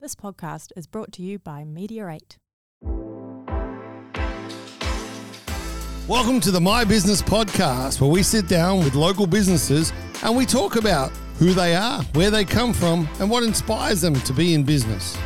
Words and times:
This 0.00 0.14
podcast 0.14 0.70
is 0.76 0.86
brought 0.86 1.10
to 1.14 1.22
you 1.22 1.40
by 1.40 1.66
8. 1.66 2.38
Welcome 6.06 6.38
to 6.38 6.52
the 6.52 6.60
My 6.62 6.84
Business 6.84 7.20
Podcast, 7.20 8.00
where 8.00 8.08
we 8.08 8.22
sit 8.22 8.46
down 8.46 8.78
with 8.84 8.94
local 8.94 9.26
businesses 9.26 9.92
and 10.22 10.36
we 10.36 10.46
talk 10.46 10.76
about 10.76 11.10
who 11.40 11.52
they 11.52 11.74
are, 11.74 12.04
where 12.14 12.30
they 12.30 12.44
come 12.44 12.72
from, 12.72 13.08
and 13.18 13.28
what 13.28 13.42
inspires 13.42 14.00
them 14.00 14.14
to 14.14 14.32
be 14.32 14.54
in 14.54 14.62
business. 14.62 15.18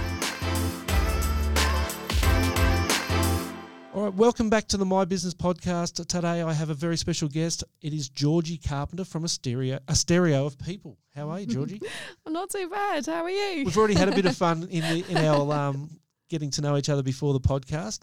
Welcome 4.16 4.50
back 4.50 4.68
to 4.68 4.76
the 4.76 4.84
My 4.84 5.04
Business 5.04 5.32
Podcast. 5.34 6.06
Today 6.06 6.42
I 6.42 6.52
have 6.52 6.70
a 6.70 6.74
very 6.74 6.96
special 6.96 7.28
guest. 7.28 7.64
It 7.80 7.94
is 7.94 8.08
Georgie 8.08 8.58
Carpenter 8.58 9.04
from 9.04 9.24
a 9.24 9.28
stereo, 9.28 9.78
a 9.88 9.94
stereo 9.94 10.44
of 10.44 10.58
people. 10.58 10.98
How 11.14 11.30
are 11.30 11.40
you, 11.40 11.46
Georgie? 11.46 11.80
I'm 12.26 12.32
not 12.32 12.50
too 12.50 12.68
bad. 12.68 13.06
How 13.06 13.22
are 13.22 13.30
you? 13.30 13.64
We've 13.64 13.76
already 13.76 13.94
had 13.94 14.08
a 14.08 14.14
bit 14.14 14.26
of 14.26 14.36
fun 14.36 14.68
in 14.70 14.82
the 14.82 15.04
in 15.10 15.16
our 15.18 15.52
um, 15.52 15.90
getting 16.28 16.50
to 16.50 16.60
know 16.60 16.76
each 16.76 16.88
other 16.88 17.02
before 17.02 17.32
the 17.32 17.40
podcast. 17.40 18.00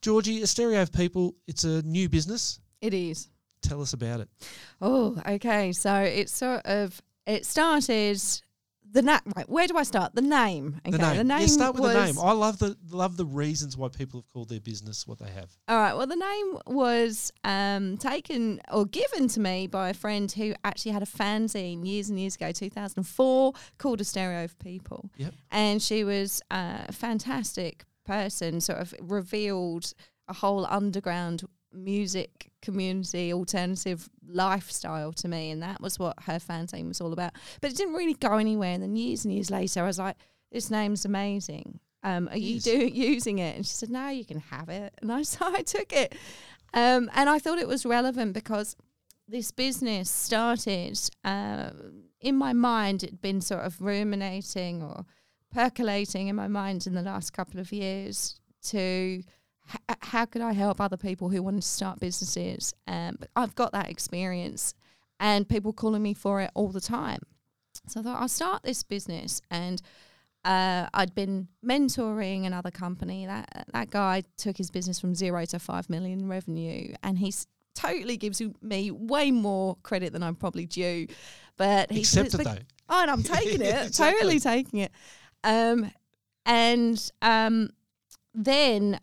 Georgie, 0.00 0.42
a 0.42 0.46
stereo 0.46 0.82
of 0.82 0.92
people. 0.92 1.34
It's 1.46 1.64
a 1.64 1.82
new 1.82 2.08
business. 2.08 2.60
It 2.80 2.94
is. 2.94 3.28
Tell 3.62 3.80
us 3.80 3.92
about 3.92 4.20
it. 4.20 4.28
Oh, 4.80 5.16
okay. 5.26 5.72
So 5.72 5.94
it's 5.96 6.32
sort 6.32 6.66
of 6.66 7.00
it 7.26 7.46
started 7.46 8.20
the 8.92 9.02
na- 9.02 9.20
right. 9.34 9.48
Where 9.48 9.66
do 9.66 9.76
I 9.76 9.82
start? 9.82 10.14
The 10.14 10.22
name. 10.22 10.80
Okay. 10.86 10.96
The 10.96 11.24
name. 11.24 11.40
yeah, 11.40 11.46
start 11.46 11.74
with 11.74 11.82
was, 11.82 11.94
the 11.94 12.04
name. 12.04 12.18
I 12.18 12.32
love 12.32 12.58
the 12.58 12.76
love 12.90 13.16
the 13.16 13.24
reasons 13.24 13.76
why 13.76 13.88
people 13.88 14.20
have 14.20 14.28
called 14.28 14.48
their 14.50 14.60
business 14.60 15.06
what 15.06 15.18
they 15.18 15.30
have. 15.30 15.50
All 15.68 15.78
right. 15.78 15.94
Well, 15.94 16.06
the 16.06 16.16
name 16.16 16.58
was 16.66 17.32
um, 17.44 17.96
taken 17.96 18.60
or 18.70 18.84
given 18.84 19.28
to 19.28 19.40
me 19.40 19.66
by 19.66 19.88
a 19.88 19.94
friend 19.94 20.30
who 20.30 20.54
actually 20.64 20.92
had 20.92 21.02
a 21.02 21.06
fanzine 21.06 21.86
years 21.86 22.10
and 22.10 22.20
years 22.20 22.36
ago, 22.36 22.52
2004, 22.52 23.52
called 23.78 24.00
A 24.00 24.04
Stereo 24.04 24.44
of 24.44 24.58
People. 24.58 25.10
Yep. 25.16 25.34
And 25.50 25.82
she 25.82 26.04
was 26.04 26.42
a 26.50 26.92
fantastic 26.92 27.84
person, 28.04 28.60
sort 28.60 28.78
of 28.78 28.94
revealed 29.00 29.94
a 30.28 30.34
whole 30.34 30.66
underground 30.66 31.44
music 31.72 32.50
community 32.60 33.32
alternative 33.32 34.08
lifestyle 34.28 35.12
to 35.12 35.28
me 35.28 35.50
and 35.50 35.62
that 35.62 35.80
was 35.80 35.98
what 35.98 36.16
her 36.24 36.38
fanzine 36.38 36.88
was 36.88 37.00
all 37.00 37.12
about. 37.12 37.32
But 37.60 37.72
it 37.72 37.76
didn't 37.76 37.94
really 37.94 38.14
go 38.14 38.34
anywhere 38.38 38.72
and 38.72 38.82
then 38.82 38.96
years 38.96 39.24
and 39.24 39.34
years 39.34 39.50
later 39.50 39.82
i 39.82 39.86
was 39.86 39.98
like 39.98 40.16
this 40.50 40.70
name's 40.70 41.04
amazing. 41.04 41.80
Um, 42.02 42.28
are 42.28 42.36
you 42.36 42.54
Yes. 42.54 42.64
do 42.64 42.76
using 42.92 43.38
it? 43.38 43.56
And 43.56 43.66
she 43.66 43.72
said 43.72 43.90
no 43.90 44.08
you 44.08 44.24
can 44.24 44.40
have 44.40 44.68
it. 44.68 44.94
And 45.00 45.10
i 45.10 45.22
so 45.34 45.38
i 45.46 45.62
took 45.62 45.92
it. 45.92 46.14
Um, 46.74 47.10
and 47.14 47.28
i 47.28 47.38
thought 47.38 47.58
it 47.58 47.68
was 47.68 47.84
relevant 47.84 48.32
because 48.34 48.76
this 49.28 49.50
business 49.50 50.10
started 50.10 50.98
uh, 51.24 51.70
in 52.20 52.36
my 52.36 52.52
mind 52.52 53.02
it'd 53.02 53.22
been 53.22 53.40
sort 53.40 53.64
of 53.64 53.80
ruminating 53.80 54.82
or 54.82 55.04
percolating 55.52 56.28
in 56.28 56.36
my 56.36 56.48
mind 56.48 56.86
in 56.86 56.94
the 56.94 57.02
last 57.02 57.32
couple 57.32 57.60
of 57.60 57.72
years 57.72 58.40
to 58.62 59.22
h- 59.72 59.96
how 60.00 60.24
could 60.24 60.42
I 60.42 60.52
help 60.52 60.80
other 60.80 60.96
people 60.96 61.28
who 61.28 61.42
want 61.42 61.60
to 61.60 61.66
start 61.66 62.00
businesses? 62.00 62.74
Um, 62.86 63.16
but 63.18 63.28
I've 63.36 63.54
got 63.54 63.72
that 63.72 63.90
experience, 63.90 64.74
and 65.20 65.48
people 65.48 65.72
calling 65.72 66.02
me 66.02 66.14
for 66.14 66.40
it 66.40 66.50
all 66.54 66.68
the 66.68 66.80
time. 66.80 67.20
So 67.86 68.00
I 68.00 68.02
thought 68.02 68.20
I'll 68.20 68.28
start 68.28 68.62
this 68.62 68.82
business, 68.82 69.40
and 69.50 69.80
uh, 70.44 70.86
I'd 70.92 71.14
been 71.14 71.48
mentoring 71.64 72.46
another 72.46 72.70
company. 72.70 73.26
That 73.26 73.66
that 73.72 73.90
guy 73.90 74.22
took 74.36 74.56
his 74.56 74.70
business 74.70 75.00
from 75.00 75.14
zero 75.14 75.44
to 75.46 75.58
five 75.58 75.88
million 75.90 76.28
revenue, 76.28 76.94
and 77.02 77.18
he's 77.18 77.46
totally 77.74 78.16
gives 78.16 78.42
me 78.60 78.90
way 78.90 79.30
more 79.30 79.76
credit 79.82 80.12
than 80.12 80.22
I'm 80.22 80.34
probably 80.36 80.66
due. 80.66 81.06
But 81.56 81.90
he 81.90 82.04
said 82.04 82.26
Accept 82.26 82.42
it 82.42 82.44
though. 82.44 82.58
Oh, 82.88 83.02
and 83.02 83.10
I'm 83.10 83.22
taking 83.22 83.62
it, 83.62 83.74
Exactly. 83.86 84.12
totally 84.18 84.40
taking 84.40 84.80
it. 84.80 84.92
Um, 85.44 85.90
and 86.44 87.10
um, 87.22 87.70
then 88.34 88.98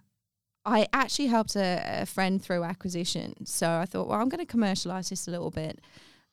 I 0.65 0.87
actually 0.93 1.27
helped 1.27 1.55
a, 1.55 2.01
a 2.01 2.05
friend 2.05 2.41
through 2.41 2.63
acquisition. 2.63 3.45
So 3.45 3.69
I 3.69 3.85
thought, 3.85 4.07
well, 4.07 4.19
I'm 4.19 4.29
going 4.29 4.45
to 4.45 4.51
commercialize 4.51 5.09
this 5.09 5.27
a 5.27 5.31
little 5.31 5.51
bit. 5.51 5.79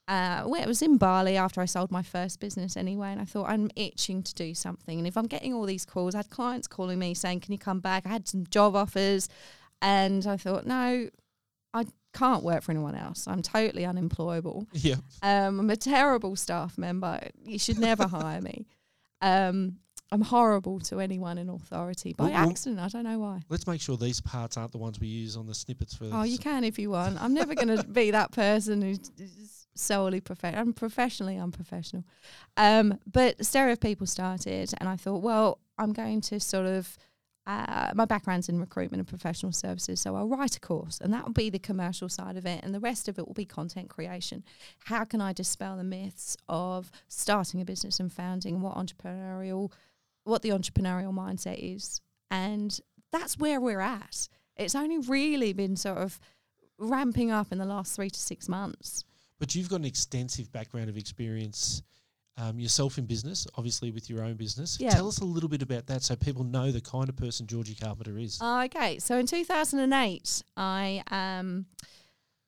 Uh, 0.08 0.44
well, 0.46 0.62
it 0.62 0.68
was 0.68 0.82
in 0.82 0.98
Bali 0.98 1.36
after 1.36 1.60
I 1.60 1.64
sold 1.64 1.90
my 1.90 2.02
first 2.02 2.38
business 2.38 2.76
anyway, 2.76 3.10
and 3.10 3.20
I 3.20 3.24
thought 3.24 3.48
I'm 3.48 3.70
itching 3.74 4.22
to 4.22 4.34
do 4.34 4.54
something. 4.54 4.98
And 4.98 5.06
if 5.06 5.16
I'm 5.16 5.26
getting 5.26 5.52
all 5.52 5.64
these 5.64 5.84
calls, 5.84 6.14
I 6.14 6.18
had 6.18 6.30
clients 6.30 6.68
calling 6.68 6.98
me 6.98 7.12
saying, 7.12 7.40
"Can 7.40 7.52
you 7.52 7.58
come 7.58 7.80
back?" 7.80 8.06
I 8.06 8.10
had 8.10 8.28
some 8.28 8.46
job 8.46 8.76
offers, 8.76 9.28
and 9.82 10.26
I 10.26 10.36
thought, 10.36 10.66
no, 10.66 11.08
I 11.74 11.84
can't 12.14 12.42
work 12.42 12.62
for 12.62 12.72
anyone 12.72 12.94
else. 12.94 13.26
I'm 13.26 13.42
totally 13.42 13.84
unemployable. 13.84 14.66
Yeah. 14.72 14.96
Um, 15.22 15.60
I'm 15.60 15.70
a 15.70 15.76
terrible 15.76 16.36
staff 16.36 16.78
member. 16.78 17.20
You 17.44 17.58
should 17.58 17.78
never 17.78 18.06
hire 18.06 18.40
me. 18.40 18.66
Um, 19.20 19.78
I'm 20.12 20.20
horrible 20.22 20.78
to 20.80 21.00
anyone 21.00 21.36
in 21.36 21.48
authority 21.48 22.12
by 22.12 22.30
Well, 22.30 22.50
accident. 22.50 22.80
I 22.80 22.88
don't 22.88 23.04
know 23.04 23.18
why. 23.18 23.40
Let's 23.48 23.66
make 23.66 23.80
sure 23.80 23.96
these 23.96 24.20
parts 24.20 24.56
aren't 24.56 24.72
the 24.72 24.78
ones 24.78 25.00
we 25.00 25.08
use 25.08 25.36
on 25.36 25.46
the 25.46 25.54
snippets 25.54 25.94
for. 25.94 26.08
Oh, 26.12 26.22
you 26.22 26.38
can 26.38 26.62
if 26.62 26.78
you 26.78 26.90
want. 26.90 27.20
I'm 27.20 27.34
never 27.34 27.54
going 27.54 27.68
to 27.76 27.82
be 27.84 28.12
that 28.12 28.30
person 28.30 28.82
who's 28.82 29.66
solely 29.74 30.20
professional. 30.20 30.60
I'm 30.60 30.72
professionally 30.72 31.36
unprofessional. 31.36 32.04
Um, 32.56 32.98
but 33.10 33.44
Stereo 33.44 33.72
of 33.72 33.80
People 33.80 34.06
started, 34.06 34.72
and 34.78 34.88
I 34.88 34.96
thought, 34.96 35.22
well, 35.22 35.58
I'm 35.78 35.92
going 35.92 36.20
to 36.22 36.40
sort 36.40 36.66
of. 36.66 36.96
Uh, 37.48 37.92
my 37.94 38.04
background's 38.04 38.48
in 38.48 38.58
recruitment 38.58 38.98
and 38.98 39.06
professional 39.06 39.52
services, 39.52 40.00
so 40.00 40.16
I'll 40.16 40.26
write 40.26 40.56
a 40.56 40.60
course, 40.60 40.98
and 41.00 41.14
that 41.14 41.24
will 41.24 41.32
be 41.32 41.48
the 41.48 41.60
commercial 41.60 42.08
side 42.08 42.36
of 42.36 42.44
it, 42.44 42.64
and 42.64 42.74
the 42.74 42.80
rest 42.80 43.06
of 43.06 43.20
it 43.20 43.26
will 43.26 43.34
be 43.34 43.44
content 43.44 43.88
creation. 43.88 44.42
How 44.86 45.04
can 45.04 45.20
I 45.20 45.32
dispel 45.32 45.76
the 45.76 45.84
myths 45.84 46.36
of 46.48 46.90
starting 47.06 47.60
a 47.60 47.64
business 47.64 48.00
and 48.00 48.12
founding, 48.12 48.62
what 48.62 48.74
entrepreneurial, 48.74 49.70
what 50.26 50.42
the 50.42 50.50
entrepreneurial 50.50 51.14
mindset 51.14 51.58
is, 51.58 52.00
and 52.30 52.78
that's 53.12 53.38
where 53.38 53.60
we're 53.60 53.80
at. 53.80 54.28
It's 54.56 54.74
only 54.74 54.98
really 54.98 55.52
been 55.52 55.76
sort 55.76 55.98
of 55.98 56.18
ramping 56.78 57.30
up 57.30 57.52
in 57.52 57.58
the 57.58 57.64
last 57.64 57.94
three 57.94 58.10
to 58.10 58.18
six 58.18 58.48
months. 58.48 59.04
But 59.38 59.54
you've 59.54 59.68
got 59.68 59.76
an 59.80 59.84
extensive 59.84 60.50
background 60.50 60.88
of 60.88 60.96
experience 60.96 61.82
um, 62.38 62.58
yourself 62.58 62.98
in 62.98 63.06
business, 63.06 63.46
obviously 63.56 63.90
with 63.90 64.10
your 64.10 64.22
own 64.22 64.34
business. 64.34 64.78
Yeah. 64.80 64.90
Tell 64.90 65.08
us 65.08 65.20
a 65.20 65.24
little 65.24 65.48
bit 65.48 65.62
about 65.62 65.86
that 65.86 66.02
so 66.02 66.16
people 66.16 66.44
know 66.44 66.70
the 66.70 66.80
kind 66.80 67.08
of 67.08 67.16
person 67.16 67.46
Georgie 67.46 67.74
Carpenter 67.74 68.18
is. 68.18 68.40
Okay, 68.42 68.98
so 68.98 69.16
in 69.18 69.26
2008, 69.26 70.42
I 70.56 71.02
um, 71.10 71.66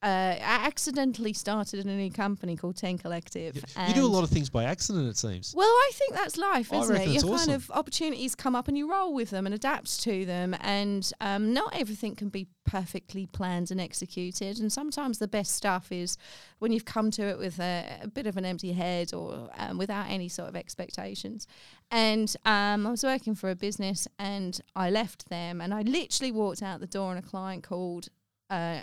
uh, 0.01 0.07
I 0.07 0.65
accidentally 0.65 1.33
started 1.33 1.85
a 1.85 1.87
new 1.87 2.09
company 2.09 2.55
called 2.55 2.77
Ten 2.77 2.97
Collective. 2.97 3.61
Y- 3.75 3.87
you 3.89 3.93
do 3.93 4.05
a 4.05 4.07
lot 4.07 4.23
of 4.23 4.29
things 4.29 4.49
by 4.49 4.63
accident, 4.63 5.09
it 5.09 5.17
seems. 5.17 5.53
Well, 5.53 5.67
I 5.67 5.91
think 5.93 6.13
that's 6.13 6.37
life, 6.37 6.71
isn't 6.71 6.95
it? 6.95 7.09
Your 7.09 7.21
kind 7.21 7.33
awesome. 7.33 7.53
of 7.53 7.71
opportunities 7.71 8.33
come 8.33 8.55
up 8.55 8.69
and 8.69 8.77
you 8.77 8.89
roll 8.89 9.13
with 9.13 9.29
them 9.29 9.45
and 9.45 9.53
adapt 9.53 10.01
to 10.03 10.25
them. 10.25 10.55
And 10.61 11.11
um, 11.19 11.53
not 11.53 11.75
everything 11.75 12.15
can 12.15 12.29
be 12.29 12.47
perfectly 12.65 13.25
planned 13.25 13.71
and 13.71 13.81
executed. 13.81 14.59
And 14.59 14.71
sometimes 14.71 15.19
the 15.19 15.27
best 15.27 15.53
stuff 15.53 15.91
is 15.91 16.17
when 16.59 16.71
you've 16.71 16.85
come 16.85 17.11
to 17.11 17.23
it 17.23 17.37
with 17.37 17.59
a, 17.59 17.99
a 18.03 18.07
bit 18.07 18.25
of 18.25 18.37
an 18.37 18.45
empty 18.45 18.71
head 18.71 19.13
or 19.13 19.49
um, 19.57 19.77
without 19.77 20.09
any 20.09 20.29
sort 20.29 20.47
of 20.47 20.55
expectations. 20.55 21.45
And 21.91 22.33
um, 22.45 22.87
I 22.87 22.91
was 22.91 23.03
working 23.03 23.35
for 23.35 23.49
a 23.49 23.55
business 23.55 24.07
and 24.17 24.61
I 24.77 24.91
left 24.91 25.29
them 25.29 25.59
and 25.59 25.73
I 25.73 25.81
literally 25.81 26.31
walked 26.31 26.63
out 26.63 26.79
the 26.79 26.87
door 26.87 27.13
and 27.13 27.19
a 27.19 27.27
client 27.27 27.63
called 27.63 28.07
uh, 28.49 28.79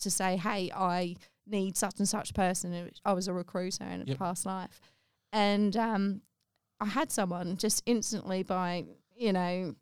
to 0.00 0.10
say, 0.10 0.36
hey, 0.36 0.70
I 0.74 1.16
need 1.46 1.76
such 1.76 1.98
and 1.98 2.08
such 2.08 2.34
person. 2.34 2.90
I 3.04 3.12
was 3.12 3.28
a 3.28 3.32
recruiter 3.32 3.84
in 3.84 4.02
a 4.02 4.04
Yep. 4.04 4.18
past 4.18 4.46
life. 4.46 4.80
And 5.32 5.76
um, 5.76 6.22
I 6.80 6.86
had 6.86 7.10
someone 7.10 7.56
just 7.56 7.82
instantly 7.86 8.42
by, 8.42 8.84
you 9.16 9.32
know, 9.32 9.74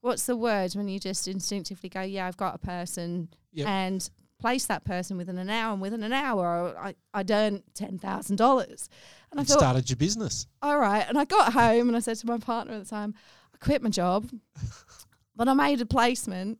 what's 0.00 0.26
the 0.26 0.36
word 0.36 0.72
when 0.74 0.88
you 0.88 0.98
just 1.00 1.26
instinctively 1.26 1.88
go, 1.88 2.02
yeah, 2.02 2.26
I've 2.26 2.36
got 2.36 2.54
a 2.54 2.58
person 2.58 3.28
Yep. 3.52 3.68
and 3.68 4.10
place 4.38 4.66
that 4.66 4.84
person 4.84 5.16
within 5.16 5.38
an 5.38 5.48
hour. 5.48 5.72
And 5.72 5.80
within 5.80 6.02
an 6.02 6.12
hour, 6.12 6.76
I, 6.78 6.94
I'd 7.14 7.30
earned 7.30 7.62
$10,000. 7.74 8.30
And 8.40 8.40
I 8.40 9.40
And 9.40 9.48
thought, 9.48 9.58
started 9.58 9.88
your 9.88 9.96
business. 9.96 10.46
all 10.62 10.78
right. 10.78 11.04
And 11.08 11.18
I 11.18 11.24
got 11.24 11.52
home 11.54 11.88
and 11.88 11.96
I 11.96 12.00
said 12.00 12.16
to 12.18 12.26
my 12.26 12.38
partner 12.38 12.74
at 12.74 12.84
the 12.84 12.88
time, 12.90 13.14
I 13.54 13.56
quit 13.58 13.82
my 13.82 13.88
job, 13.88 14.28
but 15.36 15.48
I 15.48 15.54
made 15.54 15.80
a 15.80 15.86
placement 15.86 16.58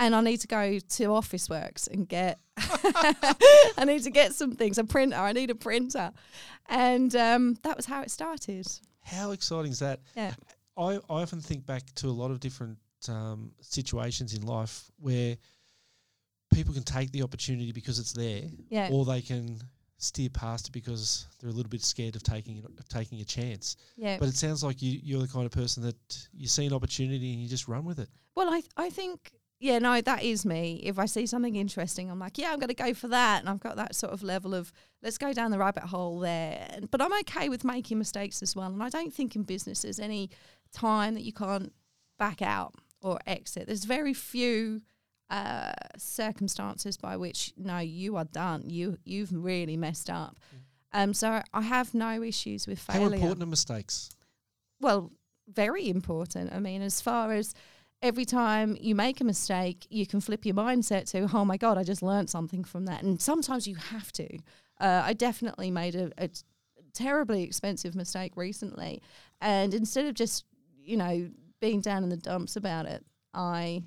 and 0.00 0.14
I 0.16 0.20
need 0.22 0.38
to 0.38 0.48
go 0.48 0.78
to 0.78 1.02
Officeworks 1.08 1.86
and 1.88 2.08
get, 2.08 2.40
I 2.56 3.84
need 3.86 4.02
to 4.04 4.10
get 4.10 4.34
some 4.34 4.52
things, 4.52 4.78
a 4.78 4.84
printer. 4.84 5.16
I 5.16 5.32
need 5.32 5.50
a 5.50 5.54
printer. 5.54 6.10
And 6.68 7.14
um, 7.14 7.56
that 7.62 7.76
was 7.76 7.86
how 7.86 8.00
it 8.02 8.10
started. 8.10 8.66
How 9.02 9.30
exciting 9.32 9.72
is 9.72 9.78
that? 9.80 10.00
Yeah. 10.16 10.32
I, 10.76 10.94
I 10.94 11.22
often 11.22 11.40
think 11.40 11.66
back 11.66 11.82
to 11.96 12.08
a 12.08 12.10
lot 12.10 12.30
of 12.30 12.40
different 12.40 12.78
um, 13.08 13.52
situations 13.60 14.34
in 14.34 14.42
life 14.42 14.90
where 14.98 15.36
people 16.52 16.74
can 16.74 16.82
take 16.82 17.12
the 17.12 17.22
opportunity 17.22 17.72
because 17.72 17.98
it's 17.98 18.12
there, 18.12 18.42
Yeah. 18.70 18.88
or 18.90 19.04
they 19.04 19.20
can 19.20 19.58
steer 19.98 20.30
past 20.30 20.68
it 20.68 20.72
because 20.72 21.26
they're 21.38 21.50
a 21.50 21.52
little 21.52 21.68
bit 21.68 21.82
scared 21.84 22.16
of 22.16 22.22
taking 22.22 22.64
of 22.78 22.88
taking 22.88 23.20
a 23.20 23.24
chance. 23.24 23.76
Yeah. 23.96 24.16
But 24.18 24.28
it 24.30 24.34
sounds 24.36 24.64
like 24.64 24.80
you, 24.80 24.98
you're 25.02 25.20
the 25.20 25.28
kind 25.28 25.44
of 25.44 25.52
person 25.52 25.82
that 25.82 26.26
you 26.32 26.48
see 26.48 26.64
an 26.66 26.72
opportunity 26.72 27.32
and 27.34 27.42
you 27.42 27.48
just 27.48 27.68
run 27.68 27.84
with 27.84 27.98
it. 27.98 28.08
Well, 28.34 28.48
I 28.48 28.60
th- 28.60 28.72
I 28.76 28.88
think 28.90 29.32
yeah, 29.60 29.78
no, 29.78 30.00
that 30.00 30.22
is 30.22 30.46
me. 30.46 30.80
If 30.82 30.98
I 30.98 31.04
see 31.04 31.26
something 31.26 31.54
interesting, 31.54 32.10
I'm 32.10 32.18
like, 32.18 32.38
yeah, 32.38 32.52
I'm 32.52 32.58
going 32.58 32.68
to 32.68 32.74
go 32.74 32.94
for 32.94 33.08
that, 33.08 33.40
and 33.40 33.48
I've 33.48 33.60
got 33.60 33.76
that 33.76 33.94
sort 33.94 34.12
of 34.12 34.22
level 34.22 34.54
of 34.54 34.72
let's 35.02 35.18
go 35.18 35.34
down 35.34 35.50
the 35.50 35.58
rabbit 35.58 35.82
hole 35.84 36.18
there. 36.18 36.78
But 36.90 37.02
I'm 37.02 37.12
okay 37.20 37.50
with 37.50 37.62
making 37.62 37.98
mistakes 37.98 38.42
as 38.42 38.56
well, 38.56 38.72
and 38.72 38.82
I 38.82 38.88
don't 38.88 39.12
think 39.12 39.36
in 39.36 39.42
business 39.42 39.82
there's 39.82 40.00
any 40.00 40.30
time 40.72 41.14
that 41.14 41.24
you 41.24 41.34
can't 41.34 41.74
back 42.18 42.40
out 42.40 42.74
or 43.02 43.18
exit. 43.26 43.66
There's 43.66 43.84
very 43.84 44.14
few 44.14 44.80
uh, 45.28 45.72
circumstances 45.98 46.96
by 46.96 47.18
which 47.18 47.52
no, 47.58 47.78
you 47.78 48.16
are 48.16 48.24
done. 48.24 48.64
You 48.66 48.96
you've 49.04 49.32
really 49.32 49.76
messed 49.76 50.08
up. 50.08 50.38
Um, 50.92 51.12
so 51.12 51.42
I 51.52 51.60
have 51.60 51.92
no 51.92 52.22
issues 52.22 52.66
with 52.66 52.78
failure. 52.78 53.08
How 53.08 53.12
important 53.12 53.42
are 53.42 53.46
mistakes? 53.46 54.10
Well, 54.80 55.12
very 55.46 55.88
important. 55.88 56.52
I 56.52 56.60
mean, 56.60 56.80
as 56.80 57.00
far 57.00 57.32
as 57.32 57.54
every 58.02 58.24
time 58.24 58.76
you 58.80 58.94
make 58.94 59.20
a 59.20 59.24
mistake, 59.24 59.86
you 59.90 60.06
can 60.06 60.20
flip 60.20 60.46
your 60.46 60.54
mindset 60.54 61.10
to, 61.10 61.28
oh 61.32 61.44
my 61.44 61.56
God, 61.56 61.76
I 61.78 61.84
just 61.84 62.02
learned 62.02 62.30
something 62.30 62.64
from 62.64 62.86
that. 62.86 63.02
And 63.02 63.20
sometimes 63.20 63.66
you 63.66 63.76
have 63.76 64.10
to. 64.12 64.38
Uh, 64.80 65.02
I 65.04 65.12
definitely 65.12 65.70
made 65.70 65.94
a 65.94 66.30
terribly 66.94 67.42
expensive 67.42 67.94
mistake 67.94 68.32
recently. 68.36 69.02
And 69.40 69.74
instead 69.74 70.06
of 70.06 70.14
just, 70.14 70.44
you 70.82 70.96
know, 70.96 71.30
being 71.60 71.80
down 71.80 72.02
in 72.02 72.08
the 72.08 72.16
dumps 72.16 72.56
about 72.56 72.86
it, 72.86 73.04
I 73.34 73.82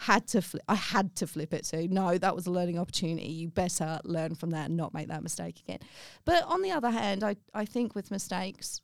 had 0.00 0.28
to 0.28 0.40
flip 0.40 0.62
I 0.68 0.76
had 0.76 1.16
to 1.16 1.26
flip 1.26 1.52
it 1.52 1.64
to 1.64 1.88
no 1.88 2.16
that 2.18 2.36
was 2.36 2.46
a 2.46 2.52
learning 2.52 2.78
opportunity 2.78 3.26
you 3.26 3.48
better 3.48 3.98
learn 4.04 4.36
from 4.36 4.50
that 4.50 4.66
and 4.68 4.76
not 4.76 4.94
make 4.94 5.08
that 5.08 5.24
mistake 5.24 5.58
again 5.58 5.80
but 6.24 6.44
on 6.44 6.62
the 6.62 6.70
other 6.70 6.90
hand 6.90 7.24
I, 7.24 7.34
I 7.52 7.64
think 7.64 7.96
with 7.96 8.12
mistakes 8.12 8.80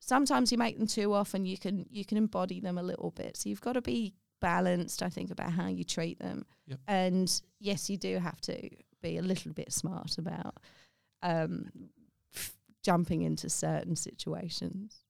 sometimes 0.00 0.52
you 0.52 0.58
make 0.58 0.76
them 0.76 0.86
too 0.86 1.14
often 1.14 1.46
you 1.46 1.56
can 1.56 1.86
you 1.90 2.04
can 2.04 2.18
embody 2.18 2.60
them 2.60 2.76
a 2.76 2.82
little 2.82 3.10
bit 3.10 3.38
so 3.38 3.48
you've 3.48 3.62
got 3.62 3.72
to 3.72 3.80
be 3.80 4.12
balanced 4.40 5.02
i 5.02 5.08
think 5.08 5.30
about 5.30 5.52
how 5.52 5.66
you 5.68 5.84
treat 5.84 6.18
them 6.18 6.44
Yep. 6.66 6.78
and 6.88 7.42
yes 7.58 7.90
you 7.90 7.96
do 7.96 8.18
have 8.18 8.40
to 8.42 8.68
be 9.02 9.16
a 9.18 9.22
little 9.22 9.52
bit 9.52 9.72
smart 9.72 10.18
about 10.18 10.56
um, 11.22 11.70
f- 12.34 12.52
jumping 12.82 13.22
into 13.22 13.48
certain 13.50 13.96
situations 13.96 15.00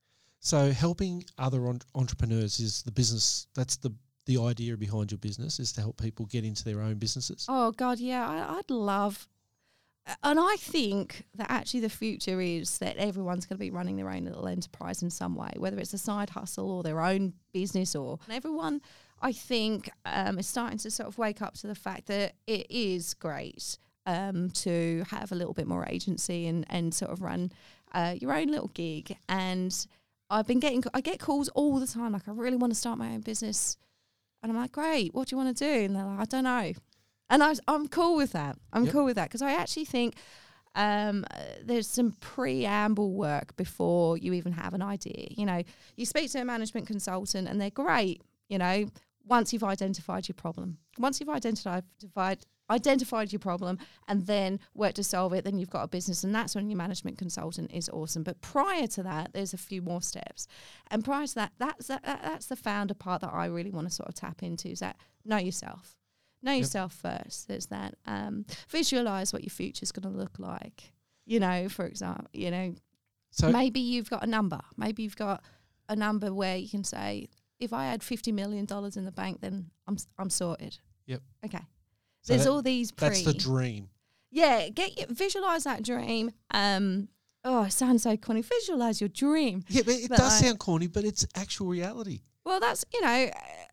So 0.40 0.72
helping 0.72 1.24
other 1.38 1.66
en- 1.68 1.80
entrepreneurs 1.94 2.60
is 2.60 2.82
the 2.82 2.92
business. 2.92 3.46
That's 3.54 3.76
the 3.76 3.90
the 4.26 4.38
idea 4.42 4.76
behind 4.76 5.10
your 5.10 5.18
business 5.18 5.58
is 5.60 5.72
to 5.72 5.80
help 5.80 5.96
people 6.00 6.24
get 6.26 6.44
into 6.44 6.62
their 6.64 6.80
own 6.82 6.96
businesses. 6.98 7.46
Oh 7.48 7.72
God, 7.72 7.98
yeah, 7.98 8.26
I, 8.28 8.58
I'd 8.58 8.70
love, 8.70 9.28
and 10.22 10.38
I 10.40 10.56
think 10.58 11.24
that 11.36 11.50
actually 11.50 11.80
the 11.80 11.88
future 11.90 12.40
is 12.40 12.78
that 12.78 12.96
everyone's 12.96 13.46
going 13.46 13.56
to 13.58 13.64
be 13.64 13.70
running 13.70 13.96
their 13.96 14.10
own 14.10 14.24
little 14.24 14.46
enterprise 14.48 15.02
in 15.02 15.10
some 15.10 15.34
way, 15.34 15.50
whether 15.56 15.78
it's 15.78 15.94
a 15.94 15.98
side 15.98 16.30
hustle 16.30 16.70
or 16.70 16.82
their 16.82 17.00
own 17.02 17.32
business, 17.52 17.94
or 17.94 18.18
everyone. 18.30 18.80
I 19.22 19.32
think 19.32 19.90
um, 20.04 20.38
is 20.38 20.46
starting 20.46 20.78
to 20.78 20.90
sort 20.90 21.08
of 21.08 21.18
wake 21.18 21.42
up 21.42 21.54
to 21.54 21.66
the 21.66 21.74
fact 21.74 22.06
that 22.06 22.34
it 22.46 22.66
is 22.70 23.14
great 23.14 23.78
um, 24.06 24.50
to 24.50 25.04
have 25.10 25.30
a 25.30 25.34
little 25.34 25.52
bit 25.54 25.66
more 25.66 25.86
agency 25.88 26.46
and 26.46 26.64
and 26.70 26.94
sort 26.94 27.10
of 27.10 27.20
run 27.22 27.52
uh, 27.92 28.14
your 28.20 28.32
own 28.34 28.48
little 28.48 28.70
gig. 28.74 29.16
And 29.28 29.74
I've 30.30 30.46
been 30.46 30.60
getting 30.60 30.82
I 30.94 31.00
get 31.00 31.18
calls 31.20 31.48
all 31.50 31.78
the 31.78 31.86
time 31.86 32.12
like 32.12 32.28
I 32.28 32.32
really 32.32 32.56
want 32.56 32.72
to 32.72 32.78
start 32.78 32.98
my 32.98 33.08
own 33.12 33.20
business. 33.20 33.76
And 34.42 34.50
I'm 34.50 34.56
like, 34.58 34.72
great, 34.72 35.12
what 35.14 35.28
do 35.28 35.34
you 35.34 35.42
want 35.42 35.54
to 35.56 35.64
do? 35.64 35.84
And 35.84 35.94
they're 35.96 36.04
like, 36.04 36.20
I 36.20 36.24
don't 36.24 36.44
know. 36.44 36.72
And 37.28 37.42
I, 37.42 37.54
I'm 37.68 37.88
cool 37.88 38.16
with 38.16 38.32
that. 38.32 38.56
I'm 38.72 38.84
Yep. 38.84 38.92
cool 38.92 39.04
with 39.04 39.16
that 39.16 39.28
because 39.28 39.42
I 39.42 39.52
actually 39.52 39.84
think 39.84 40.14
um, 40.74 41.24
there's 41.62 41.86
some 41.86 42.12
preamble 42.20 43.12
work 43.12 43.56
before 43.56 44.16
you 44.16 44.32
even 44.32 44.52
have 44.52 44.72
an 44.72 44.82
idea. 44.82 45.26
You 45.30 45.44
know, 45.46 45.62
you 45.96 46.06
speak 46.06 46.30
to 46.32 46.40
a 46.40 46.44
management 46.44 46.86
consultant 46.86 47.48
and 47.48 47.60
they're 47.60 47.70
great, 47.70 48.22
you 48.48 48.56
know, 48.58 48.86
once 49.24 49.52
you've 49.52 49.64
identified 49.64 50.28
your 50.28 50.34
problem. 50.34 50.78
Once 50.98 51.20
you've 51.20 51.28
identified 51.28 51.84
identified 52.70 53.32
your 53.32 53.40
problem 53.40 53.76
and 54.06 54.26
then 54.28 54.60
work 54.74 54.94
to 54.94 55.02
solve 55.02 55.32
it, 55.32 55.44
then 55.44 55.58
you've 55.58 55.70
got 55.70 55.82
a 55.82 55.88
business 55.88 56.22
and 56.22 56.32
that's 56.32 56.54
when 56.54 56.70
your 56.70 56.76
management 56.76 57.18
consultant 57.18 57.68
is 57.72 57.88
awesome. 57.88 58.22
But 58.22 58.40
prior 58.42 58.86
to 58.86 59.02
that, 59.02 59.32
there's 59.32 59.52
a 59.52 59.58
few 59.58 59.82
more 59.82 60.00
steps. 60.00 60.46
And 60.88 61.04
prior 61.04 61.26
to 61.26 61.34
that, 61.34 61.52
that's 61.58 61.88
that, 61.88 62.04
that- 62.04 62.22
that's 62.22 62.46
the 62.46 62.54
founder 62.54 62.94
part 62.94 63.22
that 63.22 63.32
I 63.32 63.46
really 63.46 63.72
want 63.72 63.88
to 63.88 63.92
sort 63.92 64.08
of 64.08 64.14
tap 64.14 64.42
into 64.44 64.68
is 64.68 64.78
that 64.80 64.96
know 65.24 65.36
yourself. 65.38 65.96
Know 66.42 66.52
Yep. 66.52 66.60
yourself 66.60 66.92
first. 66.94 67.48
There's 67.48 67.66
that. 67.66 67.96
Um, 68.06 68.46
visualize 68.68 69.32
what 69.32 69.42
your 69.42 69.50
future 69.50 69.82
is 69.82 69.90
going 69.92 70.10
to 70.10 70.16
look 70.18 70.38
like. 70.38 70.92
You 71.26 71.40
know, 71.40 71.68
for 71.68 71.84
example, 71.86 72.28
you 72.32 72.50
know, 72.52 72.74
So 73.32 73.50
maybe 73.50 73.80
you've 73.80 74.10
got 74.10 74.22
a 74.22 74.26
number. 74.28 74.60
Maybe 74.76 75.02
you've 75.02 75.16
got 75.16 75.42
a 75.88 75.96
number 75.96 76.32
where 76.32 76.56
you 76.56 76.68
can 76.68 76.84
say, 76.84 77.28
if 77.60 77.72
I 77.72 77.84
had 77.86 78.02
fifty 78.02 78.32
million 78.32 78.64
dollars 78.64 78.96
in 78.96 79.04
the 79.04 79.12
bank, 79.12 79.40
then 79.40 79.70
I'm 79.86 79.96
I'm 80.18 80.30
sorted. 80.30 80.78
Yep. 81.06 81.20
Okay. 81.46 81.58
So 82.22 82.32
There's 82.32 82.44
that- 82.44 82.50
all 82.50 82.62
these 82.62 82.90
pre. 82.92 83.08
that's 83.08 83.24
the 83.24 83.34
dream. 83.34 83.88
yeah. 84.30 84.68
Get 84.68 85.08
visualize 85.10 85.64
that 85.64 85.82
dream. 85.84 86.32
Um. 86.50 87.08
Oh, 87.42 87.64
it 87.64 87.72
sounds 87.72 88.02
so 88.02 88.16
corny. 88.18 88.42
Visualize 88.42 89.00
your 89.00 89.08
dream. 89.08 89.64
Yeah, 89.68 89.82
but 89.86 89.94
it 89.94 90.08
But 90.10 90.18
does 90.18 90.42
I- 90.42 90.46
sound 90.46 90.58
corny, 90.58 90.88
but 90.88 91.04
it's 91.04 91.26
actual 91.34 91.68
reality. 91.68 92.20
Well, 92.44 92.60
that's 92.60 92.84
you 92.92 93.00
know. 93.02 93.08
I 93.08 93.32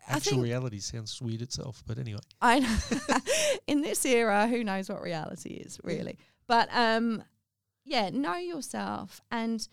Actual 0.10 0.40
reality 0.40 0.80
sounds 0.80 1.22
weird 1.22 1.42
itself, 1.42 1.84
but 1.86 1.98
anyway. 1.98 2.22
I 2.42 2.60
know. 2.60 2.78
in 3.68 3.82
this 3.82 4.06
era, 4.06 4.48
who 4.48 4.64
knows 4.64 4.88
what 4.88 5.02
reality 5.02 5.50
is 5.56 5.80
really? 5.84 6.18
But 6.48 6.70
um, 6.72 7.24
yeah, 7.84 8.10
know 8.10 8.38
yourself. 8.38 9.20
And 9.32 9.68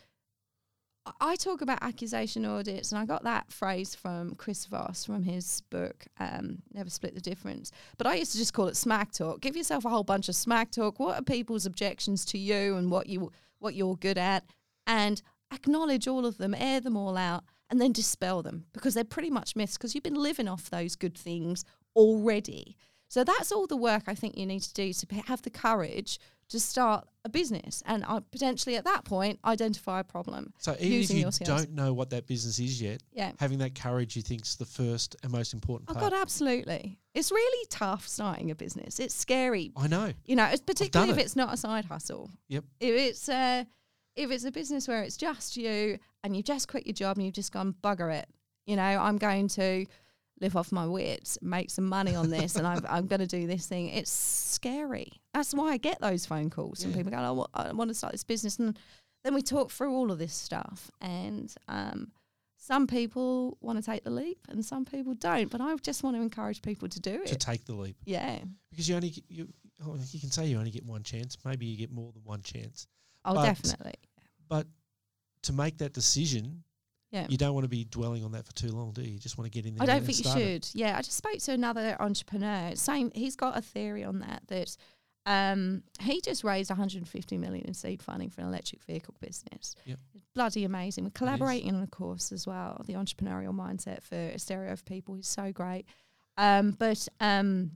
I- 1.20 1.36
talk 1.36 1.60
about 1.60 1.82
accusation 1.82 2.44
audits, 2.46 2.90
and 2.92 2.98
I 2.98 3.04
got 3.04 3.24
that 3.24 3.52
phrase 3.52 3.94
from 3.94 4.34
Chris 4.36 4.66
Voss 4.66 5.04
from 5.04 5.24
his 5.24 5.60
book, 5.70 6.06
um, 6.18 6.62
Never 6.72 6.88
Split 6.88 7.14
the 7.14 7.20
Difference. 7.20 7.70
But 7.98 8.06
I 8.06 8.14
used 8.14 8.32
to 8.32 8.38
just 8.38 8.54
call 8.54 8.68
it 8.68 8.76
smack 8.76 9.12
talk. 9.12 9.40
Give 9.40 9.56
yourself 9.56 9.84
a 9.84 9.90
whole 9.90 10.04
bunch 10.04 10.28
of 10.28 10.36
smack 10.36 10.70
talk. 10.70 10.98
What 10.98 11.18
are 11.18 11.22
people's 11.22 11.66
objections 11.66 12.24
to 12.26 12.38
you, 12.38 12.76
and 12.76 12.90
what 12.90 13.08
you 13.08 13.30
what 13.58 13.74
you're 13.74 13.96
good 13.96 14.18
at, 14.18 14.44
and 14.86 15.20
acknowledge 15.52 16.08
all 16.08 16.26
of 16.26 16.38
them, 16.38 16.54
air 16.54 16.80
them 16.80 16.96
all 16.96 17.16
out, 17.16 17.44
and 17.70 17.80
then 17.80 17.92
dispel 17.92 18.42
them 18.42 18.66
because 18.72 18.94
they're 18.94 19.04
pretty 19.04 19.30
much 19.30 19.56
myths 19.56 19.76
because 19.76 19.94
you've 19.94 20.04
been 20.04 20.14
living 20.14 20.48
off 20.48 20.70
those 20.70 20.96
good 20.96 21.16
things 21.16 21.64
already. 21.96 22.76
So 23.08 23.24
that's 23.24 23.52
all 23.52 23.66
the 23.66 23.76
work 23.76 24.04
I 24.06 24.14
think 24.14 24.36
you 24.36 24.46
need 24.46 24.62
to 24.62 24.74
do 24.74 24.92
to 24.92 25.14
have 25.26 25.42
the 25.42 25.50
courage 25.50 26.18
to 26.48 26.60
start 26.60 27.06
a 27.24 27.28
business 27.28 27.82
and 27.86 28.04
uh, 28.06 28.20
potentially 28.30 28.76
at 28.76 28.84
that 28.84 29.04
point 29.04 29.38
identify 29.44 30.00
a 30.00 30.04
problem. 30.04 30.52
So 30.58 30.76
even 30.78 31.16
if 31.16 31.40
you 31.40 31.46
don't 31.46 31.72
know 31.72 31.92
what 31.94 32.10
that 32.10 32.26
business 32.26 32.58
is 32.58 32.80
yet, 32.82 33.02
Yeah. 33.12 33.32
having 33.38 33.58
that 33.58 33.74
courage 33.74 34.14
you 34.14 34.22
think 34.22 34.44
is 34.44 34.56
the 34.56 34.66
first 34.66 35.16
and 35.22 35.32
most 35.32 35.54
important 35.54 35.88
Oh 35.90 35.94
part. 35.94 36.12
God, 36.12 36.20
absolutely. 36.20 36.98
It's 37.14 37.30
really 37.30 37.66
tough 37.70 38.06
starting 38.06 38.50
a 38.50 38.54
business. 38.54 39.00
It's 39.00 39.14
scary. 39.14 39.72
I 39.76 39.86
know. 39.86 40.12
You 40.26 40.36
know, 40.36 40.44
it's 40.46 40.60
particularly 40.60 41.12
if 41.12 41.18
it. 41.18 41.22
it's 41.22 41.36
not 41.36 41.54
a 41.54 41.56
side 41.56 41.86
hustle. 41.86 42.30
Yep. 42.48 42.64
If 42.80 42.94
it's 42.94 43.28
uh, 43.28 43.64
if 44.16 44.30
it's 44.30 44.44
a 44.44 44.52
business 44.52 44.86
where 44.86 45.02
it's 45.02 45.16
just 45.16 45.56
you 45.56 45.98
and 46.22 46.36
you've 46.36 46.44
just 46.44 46.68
quit 46.68 46.86
your 46.86 46.94
job 46.94 47.16
and 47.16 47.24
you've 47.24 47.34
just 47.34 47.52
gone 47.52 47.74
bugger 47.82 48.12
it. 48.14 48.28
You 48.66 48.76
know, 48.76 48.82
I'm 48.82 49.16
going 49.18 49.48
to 49.48 49.86
live 50.44 50.56
off 50.56 50.70
my 50.72 50.86
wits, 50.86 51.38
make 51.42 51.70
some 51.70 51.86
money 51.86 52.14
on 52.14 52.28
this, 52.30 52.56
and 52.56 52.66
I'm, 52.66 52.84
I'm 52.88 53.06
going 53.06 53.20
to 53.20 53.26
do 53.26 53.46
this 53.46 53.66
thing. 53.66 53.88
It's 53.88 54.10
scary. 54.10 55.12
That's 55.32 55.52
why 55.54 55.72
I 55.72 55.76
get 55.78 56.00
those 56.00 56.26
phone 56.26 56.50
calls 56.50 56.84
and 56.84 56.92
Yeah. 56.92 56.98
people 56.98 57.10
go, 57.12 57.18
I 57.18 57.30
wa- 57.30 57.46
I 57.54 57.72
want 57.72 57.88
to 57.90 57.94
start 57.94 58.12
this 58.12 58.24
business. 58.24 58.58
And 58.58 58.78
then 59.24 59.34
we 59.34 59.42
talk 59.42 59.70
through 59.70 59.92
all 59.94 60.10
of 60.12 60.18
this 60.18 60.34
stuff. 60.34 60.90
And 61.00 61.52
um, 61.68 62.12
some 62.58 62.86
people 62.86 63.56
want 63.60 63.78
to 63.78 63.84
take 63.84 64.04
the 64.04 64.10
leap 64.10 64.38
and 64.48 64.64
some 64.64 64.84
people 64.84 65.14
don't. 65.14 65.50
But 65.50 65.60
I 65.60 65.74
just 65.76 66.02
want 66.02 66.16
to 66.16 66.22
encourage 66.22 66.60
people 66.62 66.88
to 66.88 67.00
do 67.00 67.14
it. 67.22 67.26
To 67.28 67.36
take 67.36 67.64
the 67.64 67.74
leap. 67.74 67.96
yeah. 68.04 68.38
Because 68.70 68.88
you 68.88 68.96
only 68.96 69.14
you 69.28 69.48
oh, 69.86 69.96
you 70.12 70.20
can 70.20 70.30
say 70.30 70.46
you 70.46 70.58
only 70.58 70.70
get 70.70 70.84
one 70.84 71.02
chance. 71.02 71.36
Maybe 71.44 71.64
you 71.66 71.76
get 71.78 71.90
more 71.90 72.12
than 72.12 72.22
one 72.24 72.42
chance. 72.42 72.86
Oh, 73.24 73.34
But- 73.34 73.44
definitely. 73.46 73.94
But 74.48 74.66
to 75.42 75.52
make 75.52 75.78
that 75.78 75.92
decision, 75.94 76.62
Yeah. 77.14 77.26
you 77.28 77.38
don't 77.38 77.54
want 77.54 77.64
to 77.64 77.68
be 77.68 77.84
dwelling 77.84 78.24
on 78.24 78.32
that 78.32 78.44
for 78.44 78.52
too 78.54 78.72
long, 78.72 78.90
do 78.90 79.00
you? 79.00 79.12
You 79.12 79.18
just 79.20 79.38
want 79.38 79.50
to 79.50 79.56
get 79.56 79.68
in 79.68 79.76
there. 79.76 79.84
I 79.84 79.86
don't 79.86 80.04
think 80.04 80.18
you 80.18 80.24
start 80.24 80.38
it. 80.38 80.64
should. 80.64 80.80
Yeah, 80.80 80.98
I 80.98 81.02
just 81.02 81.16
spoke 81.16 81.38
to 81.38 81.52
another 81.52 81.96
entrepreneur. 82.00 82.74
Same, 82.74 83.12
he's 83.14 83.36
got 83.36 83.56
a 83.56 83.62
theory 83.62 84.02
on 84.02 84.18
that 84.18 84.42
that 84.48 84.76
um, 85.26 85.84
he 86.00 86.20
just 86.20 86.42
raised 86.42 86.70
150 86.70 87.38
million 87.38 87.66
in 87.66 87.72
seed 87.72 88.02
funding 88.02 88.30
for 88.30 88.40
an 88.40 88.48
electric 88.48 88.82
vehicle 88.82 89.14
business. 89.20 89.76
Yep. 89.84 89.98
Bloody 90.34 90.64
amazing. 90.64 91.04
We're 91.04 91.10
collaborating 91.10 91.76
on 91.76 91.82
a 91.84 91.86
course 91.86 92.32
as 92.32 92.48
well, 92.48 92.82
the 92.84 92.94
entrepreneurial 92.94 93.54
mindset 93.54 94.02
for 94.02 94.16
a 94.16 94.38
stereo 94.38 94.72
of 94.72 94.84
people. 94.84 95.14
is 95.14 95.28
so 95.28 95.52
great. 95.52 95.86
Um, 96.36 96.72
but 96.72 97.06
um, 97.20 97.70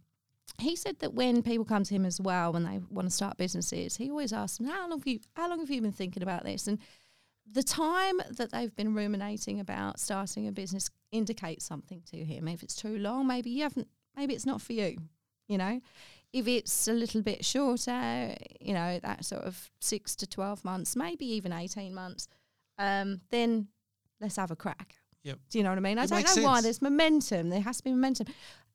he 0.59 0.75
said 0.75 0.99
that 0.99 1.14
when 1.14 1.42
people 1.42 1.64
come 1.64 1.85
to 1.85 1.95
him 1.95 2.04
as 2.04 2.21
well 2.21 2.52
when 2.52 2.64
they 2.64 2.80
want 2.90 3.07
to 3.07 3.14
start 3.14 3.37
businesses, 3.37 3.97
he 3.97 4.11
always 4.11 4.33
asks 4.33 4.59
them, 4.59 4.66
"How 4.66 4.80
long 4.88 4.99
have 4.99 5.07
you? 5.07 5.21
How 5.35 5.49
long 5.49 5.61
have 5.61 5.71
you 5.71 5.80
been 5.80 5.92
thinking 5.92 6.25
about 6.25 6.42
this?" 6.42 6.66
And 6.66 6.80
the 7.50 7.62
time 7.62 8.19
that 8.31 8.52
they've 8.52 8.75
been 8.75 8.95
ruminating 8.95 9.61
about 9.61 9.99
starting 10.00 10.49
a 10.49 10.52
business 10.52 10.90
indicates 11.12 11.64
something 11.64 12.02
to 12.11 12.25
him. 12.25 12.49
If 12.49 12.62
it's 12.62 12.75
too 12.75 12.99
long, 12.99 13.26
maybe 13.26 13.50
you 13.50 13.62
haven't. 13.62 13.88
Maybe 14.17 14.35
it's 14.35 14.47
not 14.47 14.61
for 14.61 14.73
you. 14.73 14.99
You 15.47 15.59
know, 15.59 15.81
if 16.33 16.47
it's 16.47 16.88
a 16.88 16.93
little 16.93 17.23
bit 17.23 17.45
shorter, 17.45 18.35
you 18.61 18.75
know, 18.75 18.99
that 19.02 19.25
sort 19.25 19.43
of 19.43 19.71
six 19.81 20.14
to 20.17 20.26
twelve 20.26 20.64
months, 20.64 20.97
maybe 20.97 21.25
even 21.26 21.52
eighteen 21.52 21.95
months, 21.95 22.28
um, 22.78 23.21
then 23.31 23.69
let's 24.21 24.37
have 24.37 24.50
a 24.50 24.57
crack. 24.57 24.97
Yep. 25.25 25.38
Do 25.50 25.59
you 25.59 25.64
know 25.64 25.71
what 25.71 25.78
I 25.78 25.81
mean? 25.81 25.99
I 25.99 26.05
It 26.05 26.11
don't 26.11 26.21
know 26.21 26.35
makes 26.35 26.40
why. 26.40 26.61
There's 26.61 26.83
momentum. 26.83 27.49
There 27.50 27.61
has 27.61 27.78
to 27.78 27.85
be 27.85 27.90
momentum. 27.90 28.26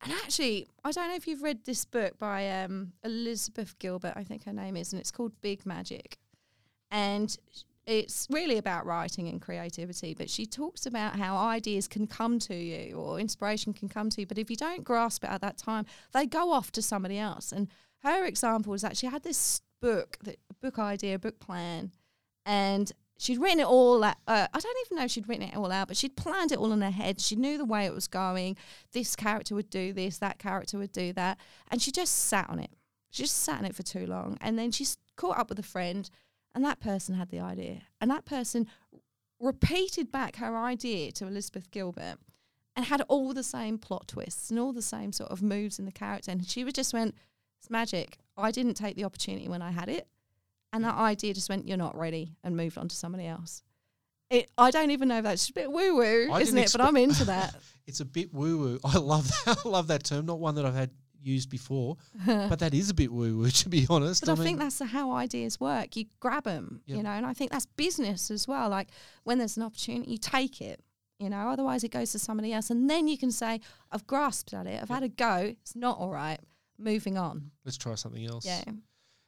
And 0.02 0.12
actually, 0.12 0.66
I 0.84 0.90
don't 0.90 1.08
know 1.08 1.14
if 1.14 1.26
you've 1.26 1.42
read 1.42 1.64
this 1.64 1.84
book 1.84 2.18
by 2.18 2.62
um, 2.62 2.92
Elizabeth 3.02 3.78
Gilbert, 3.78 4.12
I 4.16 4.24
think 4.24 4.44
her 4.44 4.52
name 4.52 4.76
is, 4.76 4.92
and 4.92 5.00
it's 5.00 5.10
called 5.10 5.32
Big 5.40 5.64
Magic. 5.64 6.18
And 6.90 7.36
it's 7.86 8.26
really 8.30 8.56
about 8.56 8.86
writing 8.86 9.28
and 9.28 9.40
creativity. 9.40 10.14
But 10.14 10.30
she 10.30 10.46
talks 10.46 10.86
about 10.86 11.16
how 11.16 11.36
ideas 11.36 11.86
can 11.88 12.06
come 12.06 12.38
to 12.40 12.54
you 12.54 12.96
or 12.96 13.18
inspiration 13.18 13.72
can 13.72 13.88
come 13.88 14.10
to 14.10 14.20
you, 14.22 14.26
but 14.26 14.38
if 14.38 14.50
you 14.50 14.56
don't 14.56 14.84
grasp 14.84 15.24
it 15.24 15.30
at 15.30 15.40
that 15.42 15.58
time, 15.58 15.86
they 16.12 16.26
go 16.26 16.52
off 16.52 16.72
to 16.72 16.82
somebody 16.82 17.18
else. 17.18 17.52
And 17.52 17.68
her 18.02 18.24
example 18.24 18.72
was 18.72 18.82
that 18.82 18.96
she 18.96 19.06
had 19.06 19.22
this 19.22 19.62
book, 19.80 20.18
book 20.62 20.78
idea, 20.78 21.18
book 21.18 21.40
plan, 21.40 21.92
and 22.46 22.92
she'd 23.18 23.38
written 23.38 23.60
it 23.60 23.66
all 23.66 24.02
out. 24.02 24.16
Uh, 24.26 24.46
I 24.52 24.58
don't 24.58 24.76
even 24.86 24.98
know 24.98 25.04
if 25.04 25.10
she'd 25.10 25.28
written 25.28 25.48
it 25.48 25.56
all 25.56 25.72
out, 25.72 25.88
but 25.88 25.96
she'd 25.96 26.16
planned 26.16 26.52
it 26.52 26.58
all 26.58 26.72
in 26.72 26.82
her 26.82 26.90
head. 26.90 27.20
She 27.20 27.36
knew 27.36 27.58
the 27.58 27.64
way 27.64 27.86
it 27.86 27.94
was 27.94 28.08
going. 28.08 28.56
This 28.92 29.16
character 29.16 29.54
would 29.54 29.70
do 29.70 29.92
this, 29.92 30.18
that 30.18 30.38
character 30.38 30.78
would 30.78 30.92
do 30.92 31.12
that. 31.14 31.38
And 31.70 31.80
she 31.80 31.90
just 31.90 32.14
sat 32.14 32.48
on 32.50 32.58
it. 32.58 32.70
She 33.10 33.22
just 33.22 33.42
sat 33.42 33.58
on 33.58 33.64
it 33.64 33.76
for 33.76 33.82
too 33.82 34.06
long. 34.06 34.36
And 34.40 34.58
then 34.58 34.72
she 34.72 34.86
caught 35.16 35.38
up 35.38 35.48
with 35.48 35.58
a 35.58 35.62
friend, 35.64 36.10
and 36.54 36.64
that 36.64 36.80
person 36.80 37.14
had 37.14 37.30
the 37.30 37.40
idea. 37.40 37.82
And 38.00 38.10
that 38.10 38.24
person 38.24 38.66
repeated 39.40 40.10
back 40.10 40.36
her 40.36 40.56
idea 40.56 41.12
to 41.12 41.26
Elizabeth 41.26 41.70
Gilbert 41.70 42.16
and 42.76 42.86
had 42.86 43.02
all 43.08 43.32
the 43.32 43.42
same 43.42 43.78
plot 43.78 44.08
twists 44.08 44.50
and 44.50 44.58
all 44.58 44.72
the 44.72 44.82
same 44.82 45.12
sort 45.12 45.30
of 45.30 45.42
moves 45.42 45.78
in 45.78 45.84
the 45.84 45.92
character. 45.92 46.30
And 46.30 46.46
she 46.46 46.64
would 46.64 46.74
just 46.74 46.92
went, 46.92 47.14
It's 47.60 47.70
magic. 47.70 48.18
I 48.36 48.50
didn't 48.50 48.74
take 48.74 48.96
the 48.96 49.04
opportunity 49.04 49.48
when 49.48 49.62
I 49.62 49.70
had 49.70 49.88
it. 49.88 50.08
And 50.72 50.84
that 50.84 50.96
idea 50.96 51.34
just 51.34 51.48
went, 51.48 51.68
You're 51.68 51.76
not 51.76 51.96
ready, 51.96 52.36
and 52.42 52.56
moved 52.56 52.78
on 52.78 52.88
to 52.88 52.96
somebody 52.96 53.26
else. 53.26 53.62
It, 54.30 54.50
I 54.58 54.70
don't 54.70 54.90
even 54.90 55.08
know 55.08 55.18
if 55.18 55.24
that's 55.24 55.48
a 55.48 55.52
bit 55.52 55.70
woo 55.70 55.96
woo, 55.96 56.34
isn't 56.36 56.58
it? 56.58 56.72
But 56.72 56.80
I'm 56.80 56.96
into 56.96 57.24
that. 57.26 57.54
It's 57.86 58.00
a 58.00 58.06
bit 58.06 58.32
woo 58.32 58.56
woo. 58.56 58.80
I 58.82 58.96
love 58.96 59.28
that. 59.28 59.58
I 59.66 59.68
love 59.68 59.88
that 59.88 60.04
term. 60.04 60.24
Not 60.24 60.40
one 60.40 60.54
that 60.54 60.64
I've 60.64 60.74
had 60.74 60.88
used 61.24 61.48
before, 61.50 61.96
but 62.26 62.58
that 62.58 62.74
is 62.74 62.90
a 62.90 62.94
bit 62.94 63.12
woo 63.12 63.38
woo 63.38 63.50
to 63.50 63.68
be 63.68 63.86
honest. 63.90 64.20
But 64.24 64.30
I, 64.30 64.34
mean, 64.34 64.44
think 64.44 64.58
that's 64.58 64.80
how 64.82 65.12
ideas 65.12 65.58
work. 65.60 65.96
You 65.96 66.06
grab 66.20 66.44
them, 66.44 66.80
Yep. 66.86 66.96
you 66.96 67.02
know, 67.02 67.10
and 67.10 67.24
I 67.26 67.32
think 67.32 67.50
that's 67.50 67.66
business 67.66 68.30
as 68.30 68.46
well. 68.46 68.68
Like 68.68 68.88
when 69.24 69.38
there's 69.38 69.56
an 69.56 69.62
opportunity, 69.62 70.10
you 70.12 70.18
take 70.18 70.60
it, 70.60 70.80
you 71.18 71.30
know, 71.30 71.48
otherwise 71.48 71.84
it 71.84 71.90
goes 71.90 72.12
to 72.12 72.18
somebody 72.18 72.52
else. 72.52 72.70
And 72.70 72.88
then 72.90 73.08
you 73.08 73.16
can 73.18 73.30
say, 73.30 73.60
I've 73.90 74.06
grasped 74.06 74.52
at 74.54 74.66
it, 74.66 74.80
I've 74.82 74.88
had 74.88 75.02
a 75.02 75.08
go, 75.08 75.54
it's 75.60 75.74
not 75.76 75.98
all 75.98 76.10
right, 76.10 76.38
moving 76.78 77.16
on. 77.18 77.50
let's 77.64 77.76
try 77.78 77.94
something 77.94 78.24
else. 78.26 78.44
Yeah. 78.44 78.62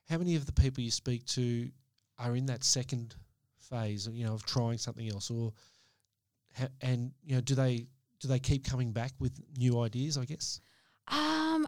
How 0.08 0.18
many 0.18 0.36
of 0.36 0.46
the 0.46 0.52
people 0.52 0.84
you 0.84 0.90
speak 0.90 1.24
to 1.26 1.70
are 2.18 2.36
in 2.36 2.46
that 2.46 2.62
second 2.64 3.14
phase, 3.58 4.08
you 4.12 4.24
know, 4.24 4.34
of 4.34 4.44
trying 4.46 4.78
something 4.78 5.10
else, 5.10 5.30
or 5.30 5.52
ha- 6.56 6.68
and 6.80 7.12
you 7.24 7.34
know, 7.34 7.40
do 7.40 7.54
they 7.54 7.86
do 8.20 8.28
they 8.28 8.38
keep 8.38 8.64
coming 8.64 8.92
back 8.92 9.12
with 9.18 9.32
new 9.58 9.80
ideas? 9.80 10.16
I 10.16 10.24
guess. 10.24 10.60
Um, 11.08 11.66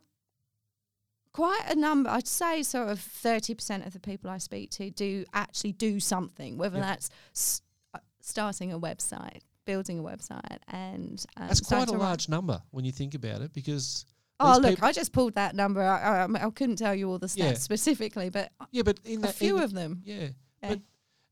quite 1.39 1.63
a 1.71 1.75
number. 1.77 2.11
I'd 2.11 2.27
say 2.27 2.63
sort 2.63 2.89
of 2.89 2.99
thirty 3.01 3.55
percent 3.55 3.87
of 3.87 3.93
the 3.93 4.01
people 4.01 4.29
I 4.31 4.39
speak 4.39 4.71
to 4.73 4.91
do 4.91 5.25
actually 5.33 5.73
do 5.73 6.01
something, 6.01 6.59
whether 6.59 6.79
Yep. 6.79 6.87
that's 6.87 7.11
s- 7.35 7.63
uh, 7.95 7.99
starting 8.21 8.73
a 8.73 8.79
website, 8.79 9.41
building 9.65 9.99
a 9.99 10.03
website, 10.03 10.59
and 10.69 11.25
um, 11.37 11.47
That's 11.49 11.61
quite 11.61 11.89
a 11.89 11.93
large 11.93 12.29
number 12.29 12.61
when 12.71 12.85
you 12.85 12.93
think 12.93 13.15
about 13.15 13.41
it, 13.43 13.53
because 13.53 14.05
Oh, 14.41 14.59
look, 14.63 14.83
I 14.83 14.93
just 14.93 15.13
pulled 15.13 15.35
that 15.35 15.55
number. 15.57 15.83
I, 15.83 16.25
I, 16.25 16.47
I 16.47 16.51
couldn't 16.51 16.77
tell 16.77 16.95
you 16.95 17.11
all 17.11 17.19
the 17.19 17.27
stats 17.27 17.37
Yeah. 17.39 17.55
specifically, 17.71 18.31
but 18.31 18.53
yeah, 18.71 18.83
but 18.83 18.99
in 19.05 19.19
a 19.19 19.23
that 19.29 19.35
few 19.35 19.55
even- 19.55 19.63
of 19.65 19.73
them. 19.73 20.03
yeah, 20.05 20.29
Yeah. 20.63 20.69
but 20.71 20.81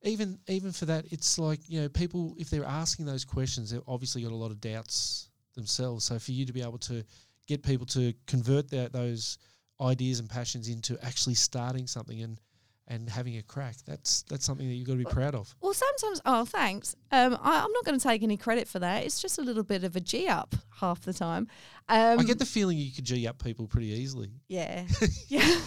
even 0.03 0.39
even 0.49 0.71
for 0.73 0.87
that, 0.87 1.05
it's 1.11 1.39
like 1.39 1.61
you 1.69 1.81
know, 1.83 1.89
people 1.89 2.35
if 2.39 2.49
they're 2.51 2.65
asking 2.65 3.07
those 3.07 3.25
questions, 3.25 3.71
they've 3.71 3.83
obviously 3.89 4.23
got 4.23 4.33
a 4.33 4.37
lot 4.45 4.51
of 4.53 4.61
doubts 4.61 5.31
themselves. 5.55 6.05
So 6.05 6.19
for 6.19 6.33
you 6.33 6.45
to 6.47 6.53
be 6.53 6.63
able 6.63 6.79
to 6.79 7.03
get 7.49 7.63
people 7.63 7.87
to 7.87 8.13
convert 8.27 8.69
that 8.71 8.93
those 8.93 9.39
ideas 9.81 10.21
and 10.21 10.29
passions 10.31 10.69
into 10.69 10.99
actually 11.05 11.35
starting 11.35 11.87
something 11.87 12.21
and 12.23 12.41
and 12.89 13.11
having 13.11 13.37
a 13.37 13.43
crack, 13.43 13.75
that's 13.85 14.23
that's 14.29 14.45
something 14.45 14.69
that 14.69 14.73
you've 14.75 14.87
got 14.87 14.93
to 14.93 14.99
be 14.99 15.05
proud 15.07 15.35
of. 15.35 15.53
Well, 15.61 15.75
sometimes, 15.75 16.21
oh, 16.25 16.45
thanks. 16.45 16.95
Um, 17.11 17.37
I, 17.43 17.65
I'm 17.65 17.73
not 17.73 17.85
going 17.85 17.99
to 17.99 18.03
take 18.09 18.23
any 18.23 18.37
credit 18.37 18.69
for 18.69 18.79
that. 18.79 19.03
It's 19.05 19.21
just 19.21 19.39
a 19.39 19.43
little 19.43 19.65
bit 19.65 19.83
of 19.83 19.97
a 19.97 20.01
G 20.01 20.29
up 20.29 20.55
half 20.79 21.01
the 21.01 21.13
time. 21.13 21.49
Um, 21.89 22.21
I 22.21 22.23
get 22.23 22.39
the 22.39 22.47
feeling 22.47 22.79
you 22.79 22.93
could 22.93 23.05
g 23.05 23.27
up 23.27 23.43
people 23.43 23.67
pretty 23.67 23.89
easily. 23.89 24.31
yeah, 24.47 24.85
yeah. 25.29 25.59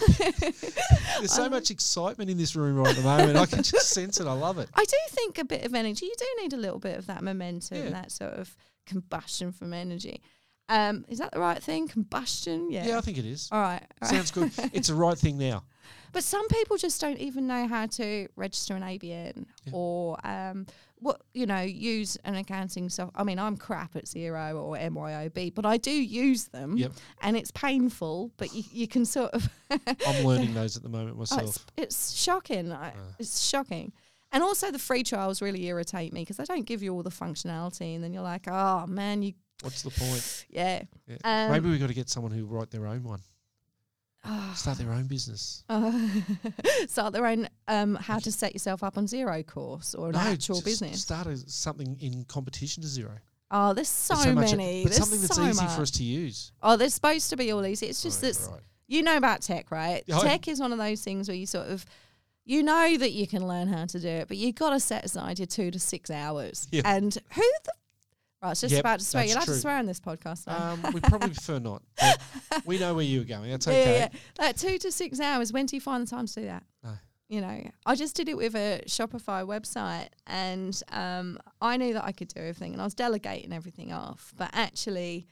There's 1.18 1.32
so 1.34 1.44
Um, 1.44 1.50
much 1.50 1.70
excitement 1.70 2.30
in 2.30 2.38
this 2.38 2.56
room 2.56 2.76
right 2.76 2.88
at 2.88 2.96
the 2.96 3.02
moment. 3.02 3.36
I 3.36 3.44
can 3.44 3.62
just 3.62 3.90
sense 3.90 4.18
it. 4.18 4.26
I 4.26 4.32
love 4.32 4.58
it. 4.58 4.70
I 4.74 4.84
do 4.86 4.96
think 5.10 5.38
a 5.38 5.44
bit 5.44 5.64
of 5.66 5.74
energy. 5.74 6.06
You 6.06 6.14
do 6.18 6.24
need 6.42 6.52
a 6.54 6.56
little 6.56 6.78
bit 6.78 6.96
of 6.98 7.06
that 7.08 7.22
momentum, 7.22 7.76
Yeah. 7.84 7.90
that 7.90 8.12
sort 8.12 8.32
of 8.32 8.56
combustion 8.86 9.52
from 9.52 9.74
energy. 9.74 10.22
Um, 10.70 11.04
is 11.08 11.18
that 11.18 11.32
the 11.32 11.40
right 11.40 11.62
thing? 11.62 11.88
Combustion? 11.88 12.70
Yeah. 12.70 12.86
Yeah, 12.86 12.98
I 12.98 13.00
think 13.00 13.18
it 13.18 13.24
is. 13.26 13.48
All 13.52 13.60
right. 13.60 13.82
all 14.02 14.08
right. 14.08 14.10
Sounds 14.10 14.30
good. 14.30 14.52
It's 14.72 14.88
the 14.88 14.94
right 14.94 15.18
thing 15.18 15.36
now. 15.38 15.64
But 16.12 16.24
some 16.24 16.48
people 16.48 16.76
just 16.76 17.00
don't 17.00 17.18
even 17.18 17.46
know 17.46 17.68
how 17.68 17.86
to 17.86 18.26
register 18.34 18.74
an 18.74 18.82
ABN 18.82 19.46
Yeah. 19.64 19.72
or 19.72 20.18
um, 20.26 20.66
what 20.96 21.20
you 21.34 21.46
know 21.46 21.60
use 21.60 22.16
an 22.24 22.34
accounting 22.34 22.88
software. 22.88 23.20
I 23.20 23.22
mean, 23.22 23.38
I'm 23.38 23.56
crap 23.56 23.94
at 23.94 24.06
Xero 24.06 24.60
or 24.60 24.76
MYOB, 24.76 25.54
but 25.54 25.64
I 25.64 25.76
do 25.76 25.92
use 25.92 26.46
them, 26.48 26.76
Yep. 26.76 26.92
and 27.22 27.36
it's 27.36 27.52
painful. 27.52 28.32
But 28.38 28.52
you, 28.52 28.64
you 28.72 28.88
can 28.88 29.04
sort 29.04 29.30
of 29.34 29.48
I'm 29.70 30.24
learning 30.26 30.52
those 30.52 30.76
at 30.76 30.82
the 30.82 30.88
moment 30.88 31.14
Oh, 31.16 31.22
it's, 31.22 31.30
myself. 31.30 31.66
it's 31.76 32.12
shocking. 32.12 32.72
Uh. 32.72 32.90
It's 33.20 33.48
shocking. 33.48 33.92
And 34.32 34.42
also 34.42 34.72
the 34.72 34.80
free 34.80 35.04
trials 35.04 35.40
really 35.40 35.64
irritate 35.66 36.12
me 36.12 36.22
because 36.22 36.38
they 36.38 36.44
don't 36.44 36.66
give 36.66 36.82
you 36.82 36.92
all 36.92 37.04
the 37.04 37.10
functionality, 37.10 37.94
and 37.94 38.02
then 38.02 38.12
you're 38.12 38.22
like, 38.24 38.48
oh 38.48 38.84
man, 38.88 39.22
you 39.22 39.34
What's 39.62 39.82
the 39.82 39.90
point? 39.90 40.46
yeah. 40.50 40.82
Yeah. 41.06 41.16
Um, 41.24 41.52
Maybe 41.52 41.68
we've 41.70 41.80
got 41.80 41.88
to 41.88 41.94
get 41.94 42.08
someone 42.08 42.32
who 42.32 42.44
write 42.46 42.70
their 42.70 42.86
own 42.86 43.02
one, 43.04 43.20
oh, 44.24 44.52
start 44.56 44.78
their 44.78 44.92
own 44.92 45.06
business. 45.06 45.64
Start 46.88 47.12
their 47.12 47.26
own 47.26 47.48
um, 47.68 47.94
how 47.96 48.18
to 48.18 48.32
set 48.32 48.52
yourself 48.54 48.82
up 48.82 48.96
on 48.98 49.06
Xero 49.06 49.46
course 49.46 49.94
or 49.94 50.08
an 50.10 50.16
actual 50.16 50.56
just 50.56 50.64
business. 50.64 51.02
Start 51.02 51.26
a, 51.26 51.36
something 51.36 51.96
in 52.00 52.24
competition 52.24 52.82
to 52.82 52.88
Xero. 52.88 53.18
Oh, 53.50 53.74
there's 53.74 53.88
so, 53.88 54.14
There's 54.14 54.34
much- 54.34 54.50
many. 54.52 54.84
but 54.84 54.90
there's 54.92 54.98
something 55.02 55.20
that's 55.20 55.34
so 55.34 55.44
easy 55.44 55.62
much. 55.64 55.74
for 55.74 55.82
us 55.82 55.90
to 55.92 56.04
use. 56.04 56.52
Oh, 56.62 56.76
they're 56.76 56.88
supposed 56.88 57.30
to 57.30 57.36
be 57.36 57.50
all 57.50 57.64
easy. 57.66 57.86
It's 57.86 58.02
just 58.02 58.22
Right, 58.22 58.32
that 58.34 58.50
right. 58.50 58.60
you 58.86 59.02
know 59.02 59.16
about 59.16 59.42
tech, 59.42 59.70
right? 59.70 60.04
I- 60.12 60.20
tech 60.22 60.46
is 60.48 60.60
one 60.60 60.72
of 60.72 60.78
those 60.78 61.02
things 61.02 61.28
where 61.28 61.36
you 61.36 61.46
sort 61.46 61.66
of 61.68 61.84
you 62.44 62.62
know 62.62 62.96
that 62.96 63.12
you 63.12 63.26
can 63.26 63.46
learn 63.46 63.68
how 63.68 63.84
to 63.86 64.00
do 64.00 64.08
it, 64.08 64.28
but 64.28 64.36
you've 64.36 64.54
got 64.56 64.70
to 64.70 64.80
set 64.80 65.04
aside 65.04 65.38
your 65.38 65.46
two 65.46 65.70
to 65.70 65.78
six 65.78 66.10
hours. 66.10 66.66
Yeah. 66.72 66.82
And 66.84 67.16
who 67.34 67.42
the 67.64 67.72
right? 68.42 68.48
I 68.48 68.50
was 68.50 68.60
just 68.60 68.72
Yep, 68.72 68.80
about 68.80 68.98
to 69.00 69.04
swear. 69.04 69.24
You're 69.24 69.36
allowed 69.36 69.44
true. 69.44 69.54
to 69.54 69.60
swear 69.60 69.76
on 69.78 69.86
this 69.86 70.00
podcast. 70.00 70.46
Now. 70.46 70.72
Um, 70.72 70.92
we 70.92 71.00
probably 71.00 71.30
prefer 71.30 71.58
not. 71.58 71.82
we 72.66 72.78
know 72.78 72.94
where 72.94 73.04
you 73.04 73.20
were 73.20 73.24
going. 73.24 73.50
That's 73.50 73.68
okay. 73.68 73.92
yeah, 73.98 74.08
yeah. 74.12 74.44
Like 74.46 74.56
two 74.56 74.78
to 74.78 74.92
six 74.92 75.20
hours. 75.20 75.52
When 75.52 75.66
do 75.66 75.76
you 75.76 75.80
find 75.80 76.06
the 76.06 76.10
time 76.10 76.26
to 76.26 76.34
do 76.34 76.42
that? 76.46 76.62
No. 76.82 76.90
You 77.28 77.40
know, 77.40 77.62
I 77.86 77.94
just 77.94 78.16
did 78.16 78.28
it 78.28 78.36
with 78.36 78.56
a 78.56 78.82
Shopify 78.86 79.46
website, 79.46 80.08
and 80.26 80.80
um, 80.90 81.38
I 81.60 81.76
knew 81.76 81.92
that 81.94 82.04
I 82.04 82.10
could 82.10 82.26
do 82.26 82.40
everything, 82.40 82.72
and 82.72 82.80
I 82.82 82.84
was 82.84 82.94
delegating 82.94 83.52
everything 83.52 83.92
off. 83.92 84.32
But 84.36 84.50
actually, 84.52 85.28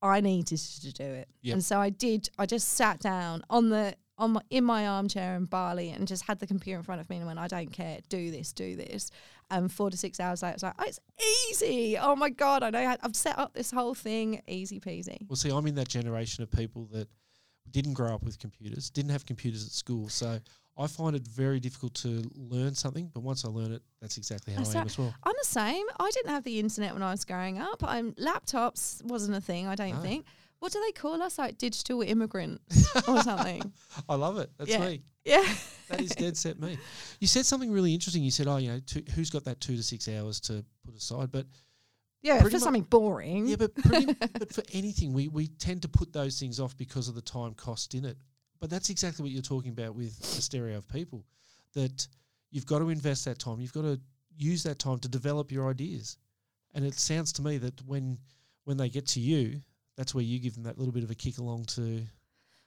I 0.00 0.20
needed 0.20 0.58
to 0.60 0.92
do 0.92 1.02
it, 1.04 1.28
Yep. 1.42 1.52
and 1.54 1.64
so 1.64 1.80
I 1.80 1.90
did. 1.90 2.30
I 2.38 2.46
just 2.46 2.68
sat 2.68 3.00
down 3.00 3.42
on 3.50 3.70
the 3.70 3.96
on 4.18 4.34
my, 4.34 4.40
in 4.50 4.62
my 4.62 4.86
armchair 4.86 5.34
in 5.34 5.46
Bali 5.46 5.88
and 5.90 6.06
just 6.06 6.24
had 6.26 6.38
the 6.38 6.46
computer 6.46 6.76
in 6.78 6.84
front 6.84 7.00
of 7.00 7.10
me 7.10 7.16
and 7.16 7.26
went, 7.26 7.40
I 7.40 7.48
don't 7.48 7.72
care, 7.72 7.98
do 8.08 8.30
this, 8.30 8.52
do 8.52 8.76
this. 8.76 9.10
And 9.52 9.70
four 9.70 9.90
to 9.90 9.96
six 9.98 10.18
hours 10.18 10.42
later, 10.42 10.54
it's 10.54 10.62
like, 10.62 10.72
oh, 10.78 10.84
it's 10.86 10.98
easy. 11.50 11.98
Oh 11.98 12.16
my 12.16 12.30
god, 12.30 12.62
I 12.62 12.70
know. 12.70 12.84
How, 12.86 12.96
I've 13.02 13.14
set 13.14 13.38
up 13.38 13.52
this 13.52 13.70
whole 13.70 13.94
thing, 13.94 14.40
easy 14.48 14.80
peasy. 14.80 15.18
Well, 15.28 15.36
see, 15.36 15.50
I'm 15.50 15.66
in 15.66 15.74
that 15.74 15.88
generation 15.88 16.42
of 16.42 16.50
people 16.50 16.86
that 16.92 17.06
didn't 17.70 17.92
grow 17.92 18.14
up 18.14 18.22
with 18.22 18.38
computers, 18.38 18.88
didn't 18.88 19.10
have 19.10 19.26
computers 19.26 19.64
at 19.66 19.72
school. 19.72 20.08
So 20.08 20.38
I 20.78 20.86
find 20.86 21.14
it 21.14 21.26
very 21.28 21.60
difficult 21.60 21.92
to 21.96 22.22
learn 22.34 22.74
something. 22.74 23.10
But 23.12 23.20
once 23.22 23.44
I 23.44 23.48
learn 23.48 23.72
it, 23.72 23.82
that's 24.00 24.16
exactly 24.16 24.54
how 24.54 24.64
I 24.64 24.78
am 24.80 24.86
as 24.86 24.96
well. 24.96 25.14
I'm 25.22 25.34
the 25.42 25.46
same. 25.48 25.84
I 26.00 26.10
didn't 26.12 26.30
have 26.30 26.44
the 26.44 26.58
internet 26.58 26.94
when 26.94 27.02
I 27.02 27.10
was 27.10 27.26
growing 27.26 27.58
up. 27.58 27.84
Um, 27.84 28.12
laptops 28.14 29.04
wasn't 29.04 29.36
a 29.36 29.40
thing. 29.42 29.66
I 29.66 29.74
don't 29.74 29.96
No. 29.96 30.00
think. 30.00 30.24
What 30.62 30.70
do 30.70 30.80
they 30.86 30.92
call 30.92 31.20
us? 31.20 31.38
Like 31.38 31.58
digital 31.58 32.02
immigrants 32.02 32.86
or 33.08 33.20
something? 33.24 33.72
I 34.08 34.14
love 34.14 34.38
it. 34.38 34.48
That's 34.58 34.70
Yeah. 34.70 34.78
me. 34.86 35.02
Yeah. 35.24 35.44
That 35.88 36.00
is 36.00 36.10
dead 36.10 36.36
set 36.36 36.60
me. 36.60 36.78
You 37.18 37.26
said 37.26 37.46
something 37.46 37.68
really 37.72 37.92
interesting. 37.92 38.22
You 38.22 38.30
said, 38.30 38.46
"Oh, 38.46 38.58
you 38.58 38.68
know, 38.70 38.78
two, 38.86 39.02
who's 39.16 39.28
got 39.28 39.42
that 39.46 39.60
two 39.60 39.76
to 39.76 39.82
six 39.82 40.08
hours 40.08 40.38
to 40.42 40.64
put 40.86 40.94
aside?" 40.94 41.32
But 41.32 41.46
Yeah, 42.22 42.40
for 42.42 42.48
mu- 42.48 42.58
something 42.60 42.84
boring. 42.84 43.48
yeah, 43.48 43.56
but 43.56 43.74
pretty, 43.74 44.06
but 44.38 44.52
for 44.54 44.62
anything, 44.72 45.12
we 45.12 45.26
we 45.26 45.48
tend 45.48 45.82
to 45.82 45.88
put 45.88 46.12
those 46.12 46.38
things 46.38 46.60
off 46.60 46.76
because 46.76 47.08
of 47.08 47.16
the 47.16 47.22
time 47.22 47.54
cost 47.54 47.94
in 47.94 48.04
it. 48.04 48.16
But 48.60 48.70
that's 48.70 48.88
exactly 48.88 49.24
what 49.24 49.32
you're 49.32 49.42
talking 49.42 49.72
about 49.72 49.96
with 49.96 50.16
the 50.20 50.40
stereo 50.42 50.76
of 50.78 50.86
people. 50.88 51.24
That 51.74 52.06
you've 52.52 52.66
got 52.66 52.78
to 52.78 52.88
invest 52.90 53.24
that 53.24 53.40
time. 53.40 53.60
You've 53.60 53.72
got 53.72 53.82
to 53.82 54.00
use 54.36 54.62
that 54.62 54.78
time 54.78 55.00
to 55.00 55.08
develop 55.08 55.50
your 55.50 55.68
ideas. 55.68 56.18
And 56.74 56.84
it 56.84 56.94
sounds 56.94 57.32
to 57.34 57.42
me 57.42 57.58
that 57.58 57.82
when 57.84 58.18
when 58.64 58.76
they 58.76 58.88
get 58.88 59.08
to 59.08 59.20
you, 59.20 59.60
that's 59.96 60.14
where 60.14 60.24
you 60.24 60.38
give 60.38 60.54
them 60.54 60.64
that 60.64 60.78
little 60.78 60.92
bit 60.92 61.04
of 61.04 61.10
a 61.10 61.14
kick 61.14 61.38
along 61.38 61.64
to. 61.66 62.02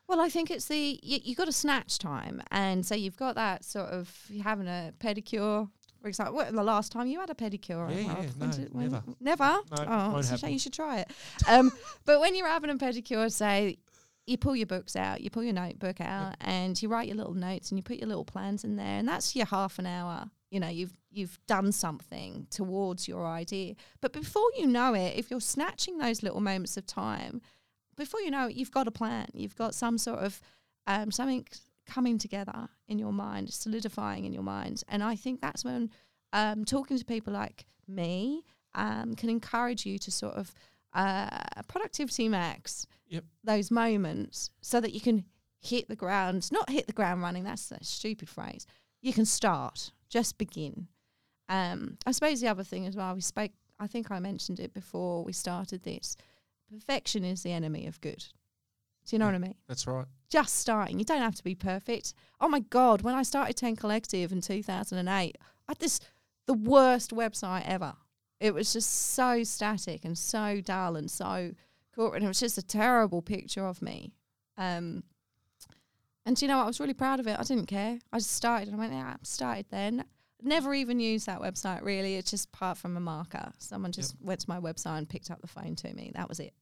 Well, 0.08 0.20
I 0.22 0.30
think 0.30 0.52
it's 0.52 0.66
the 0.66 1.00
you, 1.02 1.20
you've 1.24 1.38
got 1.38 1.48
a 1.48 1.52
snatch 1.54 1.98
time, 1.98 2.42
and 2.52 2.86
so 2.86 2.94
you've 2.96 3.18
got 3.18 3.36
that 3.36 3.66
sort 3.66 3.90
of 3.90 4.12
you're 4.30 4.44
having 4.44 4.68
a 4.68 4.94
pedicure. 5.00 5.70
For 6.02 6.08
example, 6.10 6.36
what, 6.36 6.54
the 6.54 6.62
last 6.64 6.92
time 6.92 7.08
you 7.08 7.20
had 7.20 7.32
a 7.32 7.34
pedicure? 7.34 7.90
Yeah, 7.90 8.14
Well, 8.14 8.24
yeah, 8.24 8.30
no, 8.38 8.52
did- 8.52 8.74
when- 8.74 8.92
never. 8.92 9.04
Never. 9.20 9.44
No, 9.44 9.86
oh, 9.88 10.12
won't 10.12 10.32
a 10.32 10.38
shame. 10.38 10.54
You 10.54 10.60
should 10.60 10.74
try 10.74 11.00
it. 11.00 11.10
Um, 11.48 11.72
but 12.06 12.20
when 12.20 12.36
you're 12.36 12.48
having 12.48 12.70
a 12.70 12.76
pedicure, 12.76 13.32
say 13.32 13.80
you 14.28 14.38
pull 14.38 14.56
your 14.56 14.68
books 14.68 14.96
out, 14.96 15.22
you 15.22 15.32
pull 15.32 15.42
your 15.44 15.54
notebook 15.54 16.00
out, 16.02 16.36
and 16.42 16.80
you 16.80 16.90
write 16.90 17.08
your 17.08 17.18
little 17.18 17.34
notes, 17.34 17.72
and 17.72 17.80
you 17.80 17.84
put 17.84 17.98
your 17.98 18.08
little 18.08 18.26
plans 18.26 18.64
in 18.64 18.76
there, 18.76 19.00
and 19.00 19.08
that's 19.08 19.36
your 19.36 19.48
half 19.48 19.80
an 19.80 19.88
hour. 19.88 20.30
You 20.56 20.62
know, 20.62 20.70
you've 20.70 20.96
you've 21.12 21.38
done 21.48 21.72
something 21.72 22.48
towards 22.50 23.08
your 23.08 23.26
idea. 23.28 23.76
But 24.02 24.14
before 24.14 24.50
you 24.58 24.68
know 24.68 24.94
it, 24.94 25.14
if 25.18 25.30
you're 25.30 25.42
snatching 25.56 25.98
those 25.98 26.24
little 26.24 26.40
moments 26.42 26.78
of 26.78 26.86
time, 26.86 27.42
before 27.98 28.22
you 28.22 28.32
know 28.32 28.48
it, 28.48 28.56
you've 28.56 28.72
got 28.72 28.88
a 28.88 28.92
plan. 28.92 29.28
You've 29.34 29.58
got 29.58 29.76
some 29.76 29.98
sort 29.98 30.20
of 30.20 30.42
um, 30.88 31.12
something 31.12 31.46
coming 31.86 32.18
together 32.18 32.70
in 32.88 32.98
your 33.00 33.12
mind, 33.12 33.54
solidifying 33.54 34.24
in 34.24 34.34
your 34.34 34.44
mind. 34.44 34.84
And 34.88 35.04
I 35.04 35.16
think 35.16 35.42
that's 35.42 35.66
when 35.66 35.90
um, 36.32 36.64
talking 36.64 36.98
to 36.98 37.06
people 37.06 37.34
like 37.34 37.66
me 37.88 38.44
um, 38.74 39.14
can 39.16 39.30
encourage 39.30 39.86
you 39.86 39.98
to 40.00 40.12
sort 40.12 40.36
of 40.36 40.54
uh, 40.94 41.28
productivity 41.68 42.30
max 42.30 42.88
Yep. 43.08 43.24
those 43.44 43.70
moments 43.72 44.50
so 44.62 44.82
that 44.82 44.94
you 44.94 45.02
can 45.02 45.26
hit 45.60 45.88
the 45.90 45.96
ground, 45.96 46.50
not 46.52 46.70
hit 46.70 46.88
the 46.88 46.94
ground 46.94 47.22
running, 47.22 47.44
that's 47.44 47.72
a 47.72 47.84
stupid 47.84 48.30
phrase. 48.30 48.66
You 49.02 49.14
can 49.14 49.26
start, 49.26 49.92
just 50.16 50.38
begin. 50.38 50.88
Um, 51.50 51.98
I 52.06 52.12
suppose 52.14 52.40
the 52.40 52.48
other 52.48 52.64
thing 52.64 52.88
as 52.88 52.96
well, 52.96 53.14
we 53.14 53.20
spoke, 53.20 53.52
I 53.80 53.88
think 53.88 54.10
I 54.12 54.20
mentioned 54.20 54.62
it 54.62 54.74
before 54.74 55.26
we 55.26 55.34
started 55.34 55.84
this 55.84 56.16
perfection 56.72 57.26
is 57.26 57.44
the 57.44 57.52
enemy 57.52 57.86
of 57.86 58.00
good. 58.00 58.24
Do 59.06 59.16
you 59.16 59.20
know 59.20 59.26
Yeah. 59.26 59.32
what 59.34 59.36
I 59.36 59.48
mean? 59.50 59.56
That's 59.68 59.86
right. 59.86 60.06
just 60.30 60.56
starting. 60.56 60.98
You 61.00 61.06
don't 61.06 61.22
have 61.22 61.36
to 61.36 61.44
be 61.44 61.54
perfect. 61.54 62.14
Oh 62.40 62.48
my 62.48 62.60
god, 62.62 63.02
when 63.02 63.14
I 63.14 63.24
started 63.24 63.58
Ten 63.58 63.76
Collective 63.76 64.32
in 64.32 64.40
2008, 64.42 65.38
I 65.38 65.44
had 65.68 65.80
this 65.80 66.00
the 66.46 66.54
worst 66.54 67.12
website 67.12 67.64
ever. 67.66 67.96
It 68.40 68.54
was 68.54 68.72
just 68.74 68.90
so 69.14 69.44
static 69.44 70.06
and 70.06 70.18
so 70.18 70.62
dull 70.62 70.96
and 70.96 71.12
so 71.12 71.52
corporate. 71.94 72.22
And 72.22 72.26
it 72.26 72.28
was 72.30 72.40
just 72.40 72.58
a 72.58 72.62
terrible 72.64 73.22
picture 73.22 73.66
of 73.66 73.82
me. 73.82 74.14
Um, 74.58 75.04
and 76.26 76.36
do 76.36 76.46
you 76.46 76.48
know 76.50 76.58
what? 76.58 76.64
I 76.64 76.68
was 76.68 76.80
really 76.80 76.94
proud 76.94 77.20
of 77.20 77.28
it. 77.28 77.38
I 77.40 77.44
didn't 77.44 77.68
care. 77.68 78.00
I 78.12 78.18
just 78.18 78.32
started 78.32 78.68
and 78.68 78.78
I 78.78 78.80
went, 78.80 78.94
yeah, 78.94 79.14
I 79.14 79.16
started 79.24 79.68
then. 79.70 80.04
Never 80.42 80.74
even 80.74 81.00
used 81.00 81.28
that 81.28 81.40
website 81.40 81.84
really. 81.84 82.16
It's 82.16 82.32
just 82.32 82.52
part 82.52 82.78
from 82.78 82.98
a 82.98 83.00
marker. 83.00 83.52
Someone 83.60 83.92
just 83.92 84.16
went 84.20 84.40
to 84.42 84.50
my 84.50 84.60
website 84.60 84.98
and 84.98 85.08
picked 85.08 85.32
up 85.32 85.42
the 85.42 85.48
phone 85.48 85.76
to 85.76 85.94
me. 85.94 86.12
That 86.16 86.28
was 86.28 86.40
it. 86.40 86.54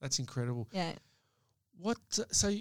That's 0.00 0.18
incredible. 0.18 0.68
Yeah. 0.72 0.92
What 1.78 1.98
uh, 2.18 2.24
so 2.30 2.54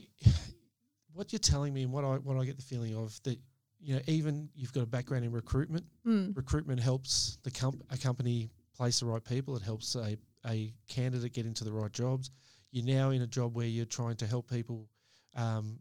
what 1.14 1.32
you're 1.32 1.40
telling 1.40 1.74
me 1.74 1.84
and 1.84 1.92
what 1.92 2.04
I 2.04 2.16
what 2.16 2.38
I 2.38 2.46
get 2.46 2.58
the 2.58 2.64
feeling 2.64 2.96
of 2.96 3.20
that 3.24 3.40
you 3.80 3.96
know 3.96 4.02
even 4.08 4.50
you've 4.56 4.74
got 4.74 4.84
a 4.84 4.88
background 4.88 5.26
in 5.26 5.32
recruitment. 5.32 5.86
Mm. 6.06 6.36
Recruitment 6.36 6.80
helps 6.80 7.38
the 7.44 7.52
comp- 7.52 7.84
a 7.92 7.98
company 7.98 8.50
place 8.76 9.00
the 9.00 9.06
right 9.06 9.24
people. 9.24 9.56
It 9.56 9.62
helps 9.62 9.96
a 9.96 10.18
a 10.46 10.74
candidate 10.88 11.34
get 11.34 11.46
into 11.46 11.64
the 11.64 11.72
right 11.72 11.92
jobs. 11.92 12.32
You're 12.72 12.86
now 12.86 13.10
in 13.12 13.22
a 13.22 13.28
job 13.28 13.56
where 13.56 13.68
you're 13.68 13.86
trying 13.86 14.16
to 14.18 14.28
help 14.28 14.50
people 14.50 14.88
um, 15.36 15.80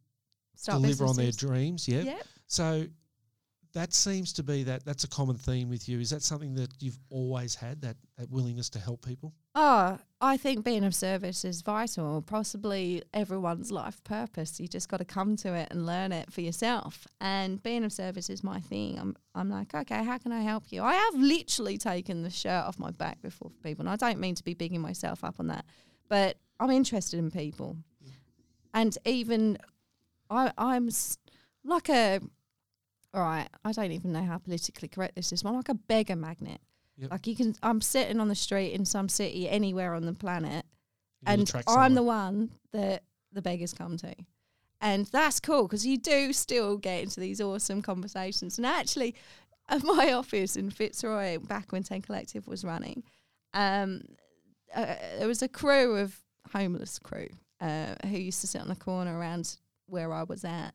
Start 0.58 0.82
deliver 0.82 1.06
on 1.06 1.14
their 1.14 1.30
dreams. 1.30 1.86
Yeah. 1.86 2.02
Yeah. 2.02 2.22
So 2.48 2.86
that 3.74 3.94
seems 3.94 4.32
to 4.32 4.42
be 4.42 4.64
that 4.64 4.84
that's 4.84 5.04
a 5.04 5.08
common 5.08 5.36
theme 5.36 5.68
with 5.68 5.88
you. 5.88 6.00
Is 6.00 6.10
that 6.10 6.22
something 6.22 6.52
that 6.54 6.70
you've 6.80 6.98
always 7.10 7.54
had 7.54 7.80
that 7.82 7.96
that 8.16 8.28
willingness 8.28 8.68
to 8.70 8.80
help 8.80 9.06
people? 9.06 9.32
Oh, 9.54 9.98
I 10.20 10.36
think 10.36 10.64
being 10.64 10.82
of 10.82 10.96
service 10.96 11.44
is 11.44 11.62
vital, 11.62 12.22
possibly 12.22 13.04
everyone's 13.14 13.70
life 13.70 14.02
purpose. 14.02 14.58
You 14.58 14.66
just 14.66 14.88
got 14.88 14.96
to 14.96 15.04
come 15.04 15.36
to 15.36 15.54
it 15.54 15.68
and 15.70 15.86
learn 15.86 16.10
it 16.10 16.32
for 16.32 16.40
yourself. 16.40 17.06
And 17.20 17.62
being 17.62 17.84
of 17.84 17.92
service 17.92 18.28
is 18.28 18.42
my 18.42 18.58
thing. 18.58 18.98
I'm, 18.98 19.16
I'm 19.36 19.50
like, 19.50 19.74
okay, 19.74 20.02
how 20.02 20.18
can 20.18 20.32
I 20.32 20.40
help 20.40 20.72
you? 20.72 20.82
I 20.82 20.94
have 20.94 21.14
literally 21.14 21.78
taken 21.78 22.22
the 22.24 22.30
shirt 22.30 22.64
off 22.64 22.80
my 22.80 22.90
back 22.90 23.22
before 23.22 23.50
for 23.50 23.62
people. 23.62 23.82
And 23.82 23.90
I 23.90 23.96
don't 23.96 24.18
mean 24.18 24.34
to 24.34 24.44
be 24.44 24.54
bigging 24.54 24.80
myself 24.80 25.22
up 25.22 25.36
on 25.38 25.46
that, 25.48 25.64
but 26.08 26.38
I'm 26.58 26.70
interested 26.70 27.18
in 27.18 27.30
people. 27.30 27.76
And 28.74 28.96
even 29.04 29.58
I, 30.30 30.52
I'm 30.58 30.88
like 31.64 31.88
a, 31.88 32.20
all 33.14 33.22
right, 33.22 33.48
I 33.64 33.72
don't 33.72 33.92
even 33.92 34.12
know 34.12 34.24
how 34.24 34.38
politically 34.38 34.88
correct 34.88 35.16
this 35.16 35.32
is. 35.32 35.44
I'm 35.44 35.54
like 35.54 35.68
a 35.68 35.74
beggar 35.74 36.16
magnet. 36.16 36.60
Yep. 36.98 37.10
Like 37.10 37.26
you 37.26 37.36
can, 37.36 37.54
I'm 37.62 37.80
sitting 37.80 38.20
on 38.20 38.28
the 38.28 38.34
street 38.34 38.72
in 38.72 38.84
some 38.84 39.08
city 39.08 39.48
anywhere 39.48 39.94
on 39.94 40.04
the 40.04 40.12
planet, 40.12 40.66
You'll 41.22 41.40
and 41.40 41.52
I'm 41.68 41.94
the 41.94 42.02
one 42.02 42.50
that 42.72 43.04
the 43.32 43.42
beggars 43.42 43.72
come 43.72 43.96
to. 43.98 44.14
And 44.80 45.06
that's 45.06 45.40
cool 45.40 45.62
because 45.62 45.86
you 45.86 45.98
do 45.98 46.32
still 46.32 46.76
get 46.76 47.02
into 47.02 47.20
these 47.20 47.40
awesome 47.40 47.82
conversations. 47.82 48.58
And 48.58 48.66
actually, 48.66 49.14
at 49.68 49.82
my 49.84 50.12
office 50.12 50.56
in 50.56 50.70
Fitzroy, 50.70 51.38
back 51.38 51.72
when 51.72 51.82
Ten 51.82 52.02
Collective 52.02 52.46
was 52.46 52.64
running, 52.64 53.02
um, 53.54 54.02
uh, 54.74 54.94
there 55.18 55.28
was 55.28 55.42
a 55.42 55.48
crew 55.48 55.96
of 55.96 56.20
homeless 56.52 56.98
crew 56.98 57.28
uh, 57.60 57.94
who 58.06 58.16
used 58.16 58.40
to 58.40 58.46
sit 58.46 58.60
on 58.60 58.68
the 58.68 58.76
corner 58.76 59.18
around 59.18 59.56
where 59.88 60.12
I 60.12 60.22
was 60.24 60.44
at. 60.44 60.74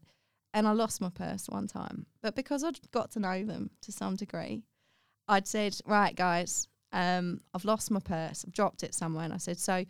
And 0.55 0.67
I 0.67 0.71
lost 0.71 1.01
my 1.01 1.09
purse 1.09 1.47
one 1.49 1.67
time. 1.67 2.05
But 2.21 2.35
because 2.35 2.63
I'd 2.63 2.79
got 2.91 3.11
to 3.11 3.19
know 3.19 3.43
them 3.43 3.71
to 3.81 3.91
some 3.91 4.15
degree, 4.15 4.61
I'd 5.27 5.47
said, 5.47 5.75
right, 5.87 6.15
guys, 6.15 6.67
um, 6.91 7.41
I've 7.55 7.65
lost 7.65 7.89
my 7.89 7.99
purse. 7.99 8.43
I've 8.45 8.53
dropped 8.53 8.83
it 8.83 8.93
somewhere. 8.93 9.25
And 9.25 9.33
I 9.33 9.37
said, 9.37 9.57
so 9.57 9.83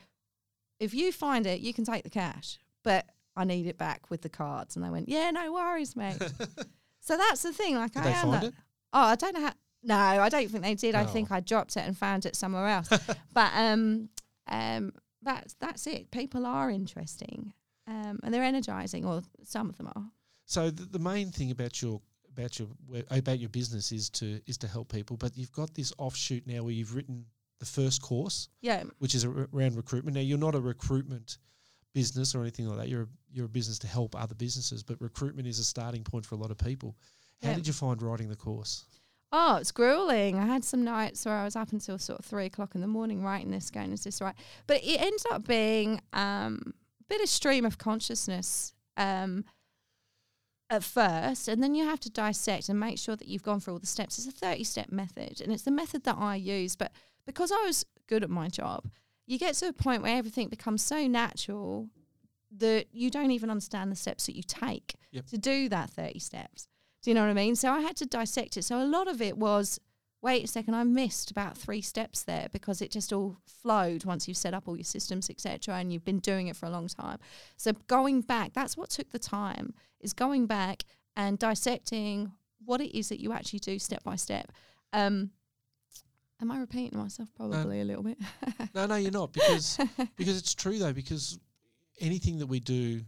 if 0.79 0.93
you 0.93 1.11
find 1.11 1.45
it, 1.45 1.59
you 1.59 1.73
can 1.73 1.83
take 1.83 2.03
the 2.03 2.09
cash, 2.09 2.59
but 2.83 3.05
I 3.35 3.43
need 3.43 3.67
it 3.67 3.77
back 3.77 4.09
with 4.09 4.21
the 4.21 4.29
cards. 4.29 4.75
And 4.77 4.85
they 4.85 4.89
went, 4.89 5.09
yeah, 5.09 5.31
no 5.31 5.51
worries, 5.51 5.95
mate. 5.97 6.21
so 7.01 7.17
that's 7.17 7.41
the 7.41 7.51
thing. 7.51 7.75
Like, 7.75 7.91
Did 7.91 8.03
I 8.03 8.05
they 8.05 8.13
am 8.13 8.21
find 8.21 8.33
that- 8.43 8.47
it? 8.49 8.53
Oh, 8.93 9.01
I 9.01 9.15
don't 9.15 9.33
know 9.33 9.41
how. 9.41 9.53
No, 9.85 9.95
I 9.97 10.29
don't 10.29 10.49
think 10.49 10.63
they 10.63 10.75
did. 10.75 10.95
I 10.95 11.03
Oh. 11.03 11.07
think 11.07 11.29
I 11.29 11.41
dropped 11.41 11.75
it 11.75 11.81
and 11.85 11.97
found 11.97 12.25
it 12.25 12.37
somewhere 12.37 12.67
else. 12.69 12.87
but 13.33 13.51
um, 13.53 14.07
um, 14.47 14.93
that's 15.21 15.55
that's 15.59 15.87
it. 15.87 16.09
People 16.11 16.45
are 16.45 16.69
interesting, 16.69 17.51
um, 17.87 18.19
and 18.23 18.33
they're 18.33 18.43
energizing, 18.43 19.05
or 19.05 19.21
some 19.43 19.69
of 19.69 19.77
them 19.77 19.87
are. 19.95 20.03
So 20.45 20.69
the, 20.69 20.83
the 20.85 20.99
main 20.99 21.31
thing 21.31 21.51
about 21.51 21.81
your 21.81 22.01
about 22.31 22.57
your 22.59 22.67
about 23.11 23.39
your 23.39 23.49
business 23.49 23.91
is 23.91 24.09
to 24.11 24.39
is 24.45 24.57
to 24.59 24.67
help 24.67 24.91
people, 24.91 25.17
but 25.17 25.37
you've 25.37 25.51
got 25.51 25.73
this 25.73 25.93
offshoot 25.97 26.45
now 26.47 26.63
where 26.63 26.73
you've 26.73 26.95
written 26.95 27.25
the 27.59 27.65
first 27.65 28.01
course, 28.01 28.49
Yeah, 28.61 28.83
which 28.99 29.15
is 29.15 29.23
around 29.25 29.75
recruitment. 29.77 30.15
Now 30.15 30.21
you're 30.21 30.37
not 30.37 30.55
a 30.55 30.59
recruitment 30.59 31.37
business 31.93 32.33
or 32.35 32.41
anything 32.41 32.67
like 32.67 32.77
that. 32.79 32.89
You're 32.89 33.03
a, 33.03 33.07
you're 33.31 33.45
a 33.45 33.49
business 33.49 33.79
to 33.79 33.87
help 33.87 34.19
other 34.19 34.35
businesses, 34.35 34.83
but 34.83 34.99
recruitment 34.99 35.47
is 35.47 35.59
a 35.59 35.63
starting 35.63 36.03
point 36.03 36.25
for 36.25 36.35
a 36.35 36.37
lot 36.39 36.51
of 36.51 36.57
people. 36.57 36.95
How 37.41 37.49
Yeah. 37.49 37.55
did 37.55 37.67
you 37.67 37.73
find 37.73 38.01
writing 38.01 38.29
the 38.29 38.35
course? 38.35 38.85
Oh, 39.31 39.55
it's 39.57 39.71
grueling. 39.71 40.37
I 40.39 40.45
had 40.45 40.63
some 40.63 40.83
nights 40.83 41.25
where 41.25 41.35
I 41.35 41.43
was 41.45 41.55
up 41.55 41.71
until 41.71 41.97
sort 41.97 42.19
of 42.19 42.25
three 42.25 42.45
o'clock 42.47 42.75
in 42.75 42.81
the 42.81 42.87
morning 42.87 43.23
writing 43.23 43.51
this, 43.51 43.69
going, 43.69 43.91
is 43.91 44.03
this 44.03 44.19
right? 44.21 44.35
But 44.67 44.83
it 44.83 44.99
ends 44.99 45.25
up 45.31 45.47
being 45.47 46.01
um, 46.13 46.73
bit 47.09 47.21
of 47.21 47.29
stream 47.29 47.65
of 47.65 47.77
consciousness 47.77 48.73
um, 48.97 49.45
at 50.69 50.83
first, 50.83 51.47
and 51.47 51.61
then 51.61 51.75
you 51.75 51.85
have 51.85 51.99
to 52.01 52.09
dissect 52.09 52.69
and 52.69 52.79
make 52.79 52.97
sure 52.97 53.15
that 53.15 53.27
you've 53.27 53.43
gone 53.43 53.59
through 53.59 53.73
all 53.73 53.79
the 53.79 53.85
steps. 53.87 54.17
It's 54.17 54.27
a 54.27 54.31
30 54.31 54.63
step 54.63 54.91
method, 54.91 55.41
and 55.41 55.51
it's 55.51 55.63
the 55.63 55.71
method 55.71 56.03
that 56.05 56.17
I 56.17 56.35
use. 56.35 56.75
But 56.75 56.91
because 57.25 57.51
I 57.51 57.61
was 57.65 57.85
good 58.07 58.23
at 58.23 58.29
my 58.29 58.47
job, 58.49 58.85
you 59.27 59.37
get 59.37 59.55
to 59.55 59.67
a 59.67 59.73
point 59.73 60.01
where 60.03 60.17
everything 60.17 60.47
becomes 60.49 60.81
so 60.83 61.07
natural 61.07 61.89
that 62.57 62.87
you 62.91 63.09
don't 63.09 63.31
even 63.31 63.49
understand 63.49 63.91
the 63.91 63.95
steps 63.95 64.25
that 64.27 64.35
you 64.35 64.43
take 64.43 64.95
Yep. 65.11 65.25
to 65.27 65.37
do 65.37 65.69
that 65.69 65.89
30 65.89 66.19
steps. 66.19 66.67
Do 67.01 67.09
you 67.09 67.15
know 67.15 67.21
what 67.21 67.29
I 67.29 67.33
mean? 67.33 67.55
So 67.55 67.71
I 67.71 67.81
had 67.81 67.95
to 67.97 68.05
dissect 68.05 68.57
it. 68.57 68.63
So 68.63 68.81
a 68.81 68.85
lot 68.85 69.07
of 69.07 69.21
it 69.21 69.37
was, 69.37 69.79
wait 70.23 70.45
a 70.45 70.47
second, 70.47 70.73
I 70.73 70.85
missed 70.85 71.29
about 71.29 71.57
three 71.57 71.81
steps 71.81 72.23
there 72.23 72.47
because 72.53 72.81
it 72.81 72.89
just 72.89 73.11
all 73.11 73.37
flowed 73.45 74.05
once 74.05 74.25
you've 74.25 74.37
set 74.37 74.53
up 74.53 74.67
all 74.67 74.77
your 74.77 74.85
systems, 74.85 75.29
etc., 75.29 75.75
and 75.75 75.91
you've 75.91 76.05
been 76.05 76.19
doing 76.19 76.47
it 76.47 76.55
for 76.55 76.65
a 76.65 76.69
long 76.69 76.87
time. 76.87 77.19
So 77.57 77.73
going 77.87 78.21
back, 78.21 78.53
that's 78.53 78.77
what 78.77 78.89
took 78.89 79.11
the 79.11 79.19
time, 79.19 79.73
is 79.99 80.13
going 80.13 80.47
back 80.47 80.83
and 81.17 81.37
dissecting 81.37 82.31
what 82.65 82.79
it 82.79 82.97
is 82.97 83.09
that 83.09 83.19
you 83.19 83.33
actually 83.33 83.59
do 83.59 83.77
step 83.77 84.01
by 84.03 84.15
step. 84.15 84.49
Um, 84.93 85.31
am 86.41 86.51
I 86.51 86.57
repeating 86.57 86.97
myself? 86.97 87.27
Probably 87.35 87.81
a 87.81 87.85
little 87.85 88.03
bit. 88.03 88.17
No, 88.73 88.85
no, 88.85 88.95
you're 88.95 89.11
not 89.11 89.33
because 89.33 89.77
because 90.15 90.37
it's 90.37 90.55
true 90.55 90.79
though 90.79 90.93
because 90.93 91.37
anything 91.99 92.39
that 92.39 92.47
we 92.47 92.59
do 92.59 93.01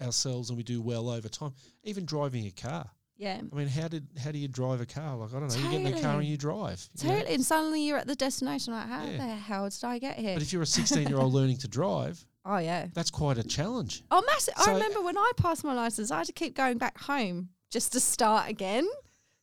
ourselves 0.00 0.50
and 0.50 0.56
we 0.56 0.62
do 0.62 0.80
well 0.80 1.10
over 1.10 1.28
time, 1.28 1.52
even 1.82 2.04
driving 2.04 2.46
a 2.46 2.50
car. 2.50 2.88
Yeah. 3.20 3.38
I 3.52 3.54
mean, 3.54 3.68
how 3.68 3.86
did 3.86 4.06
how 4.24 4.32
do 4.32 4.38
you 4.38 4.48
drive 4.48 4.80
a 4.80 4.86
car? 4.86 5.14
Like 5.16 5.34
I 5.34 5.40
don't 5.40 5.48
know, 5.50 5.54
you 5.70 5.70
get 5.70 5.92
in 5.92 5.98
a 5.98 6.00
car 6.00 6.18
and 6.18 6.24
you 6.26 6.38
drive. 6.38 6.88
you 7.02 7.08
know? 7.08 7.14
Totally. 7.16 7.34
And 7.34 7.44
suddenly 7.44 7.82
you're 7.82 7.98
at 7.98 8.06
the 8.06 8.16
destination. 8.16 8.72
Like, 8.72 8.88
how 8.88 9.04
Yeah. 9.04 9.18
the 9.18 9.34
hell 9.34 9.68
did 9.68 9.84
I 9.84 9.98
get 9.98 10.18
here? 10.18 10.34
But 10.34 10.42
if 10.42 10.52
you're 10.54 10.62
a 10.62 10.66
16 10.66 11.06
year 11.06 11.18
old 11.18 11.34
learning 11.34 11.58
to 11.58 11.68
drive, 11.68 12.24
oh, 12.46 12.56
yeah. 12.56 12.86
that's 12.94 13.10
quite 13.10 13.36
a 13.36 13.44
challenge. 13.44 14.02
Oh, 14.10 14.22
massive. 14.26 14.54
So- 14.56 14.70
I 14.70 14.74
remember 14.74 15.02
when 15.02 15.18
I 15.18 15.32
passed 15.36 15.64
my 15.64 15.74
license, 15.74 16.10
I 16.10 16.16
had 16.18 16.26
to 16.28 16.32
keep 16.32 16.56
going 16.56 16.78
back 16.78 16.98
home 16.98 17.50
just 17.70 17.92
to 17.92 18.00
start 18.00 18.48
again. 18.48 18.88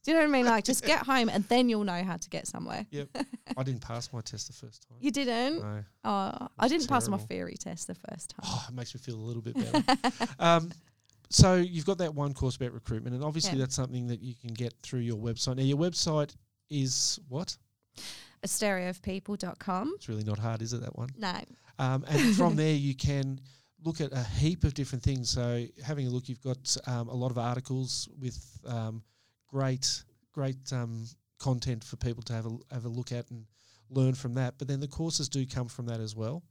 Do 0.03 0.11
you 0.11 0.17
know 0.17 0.23
what 0.23 0.29
I 0.29 0.31
mean? 0.31 0.45
Like, 0.45 0.63
just 0.63 0.83
get 0.85 1.05
home 1.05 1.27
and 1.29 1.43
then 1.45 1.67
you'll 1.69 1.83
know 1.83 2.01
how 2.03 2.15
to 2.15 2.29
get 2.29 2.47
somewhere. 2.47 2.85
Yep. 2.91 3.09
I 3.57 3.63
didn't 3.63 3.81
pass 3.81 4.11
my 4.13 4.21
test 4.21 4.47
the 4.47 4.53
first 4.53 4.87
time. 4.87 4.97
You 5.01 5.11
didn't? 5.11 5.59
No. 5.59 5.83
Oh, 6.05 6.47
I 6.57 6.67
didn't 6.67 6.87
pass 6.87 7.07
my 7.09 7.17
theory 7.17 7.55
test 7.59 7.87
the 7.87 7.95
first 8.09 8.29
time. 8.29 8.39
Oh, 8.45 8.65
it 8.69 8.73
makes 8.73 8.95
me 8.95 9.01
feel 9.01 9.15
a 9.15 9.25
little 9.25 9.41
bit 9.41 9.55
better. 9.55 9.83
um, 10.39 10.71
so 11.29 11.55
you've 11.55 11.85
got 11.85 11.97
that 11.99 12.13
one 12.13 12.33
course 12.33 12.55
about 12.55 12.73
recruitment, 12.73 13.15
and 13.15 13.23
obviously 13.23 13.53
Yeah. 13.57 13.65
that's 13.65 13.75
something 13.75 14.07
that 14.07 14.21
you 14.21 14.35
can 14.35 14.53
get 14.53 14.73
through 14.81 15.01
your 15.01 15.17
website. 15.17 15.57
Now, 15.57 15.63
your 15.63 15.77
website 15.77 16.35
is 16.69 17.19
what? 17.27 17.57
A 18.43 18.47
stereoofpeople.com. 18.47 19.93
It's 19.95 20.09
really 20.09 20.23
not 20.23 20.39
hard, 20.39 20.61
is 20.61 20.73
it? 20.73 20.81
That 20.81 20.95
one. 20.97 21.09
No. 21.17 21.39
Um, 21.79 22.05
and 22.07 22.35
from 22.35 22.55
there, 22.63 22.75
you 22.75 22.95
can 22.95 23.39
look 23.83 24.01
at 24.01 24.11
a 24.11 24.23
heap 24.23 24.63
of 24.63 24.73
different 24.73 25.03
things. 25.03 25.29
So, 25.29 25.65
having 25.83 26.07
a 26.07 26.09
look, 26.09 26.29
you've 26.29 26.41
got 26.41 26.77
um, 26.87 27.09
a 27.09 27.13
lot 27.13 27.31
of 27.31 27.37
articles 27.37 28.07
with 28.19 28.39
um, 28.65 29.03
great, 29.47 30.03
great 30.31 30.57
um, 30.71 31.05
content 31.39 31.83
for 31.83 31.95
people 31.97 32.23
to 32.23 32.33
have 32.33 32.45
a 32.45 32.57
have 32.71 32.85
a 32.85 32.89
look 32.89 33.11
at 33.11 33.29
and 33.31 33.45
learn 33.89 34.13
from 34.13 34.33
that. 34.35 34.55
But 34.57 34.67
then 34.67 34.79
the 34.79 34.87
courses 34.87 35.29
do 35.29 35.45
come 35.45 35.67
from 35.67 35.85
that 35.87 35.99
as 35.99 36.15
well. 36.15 36.43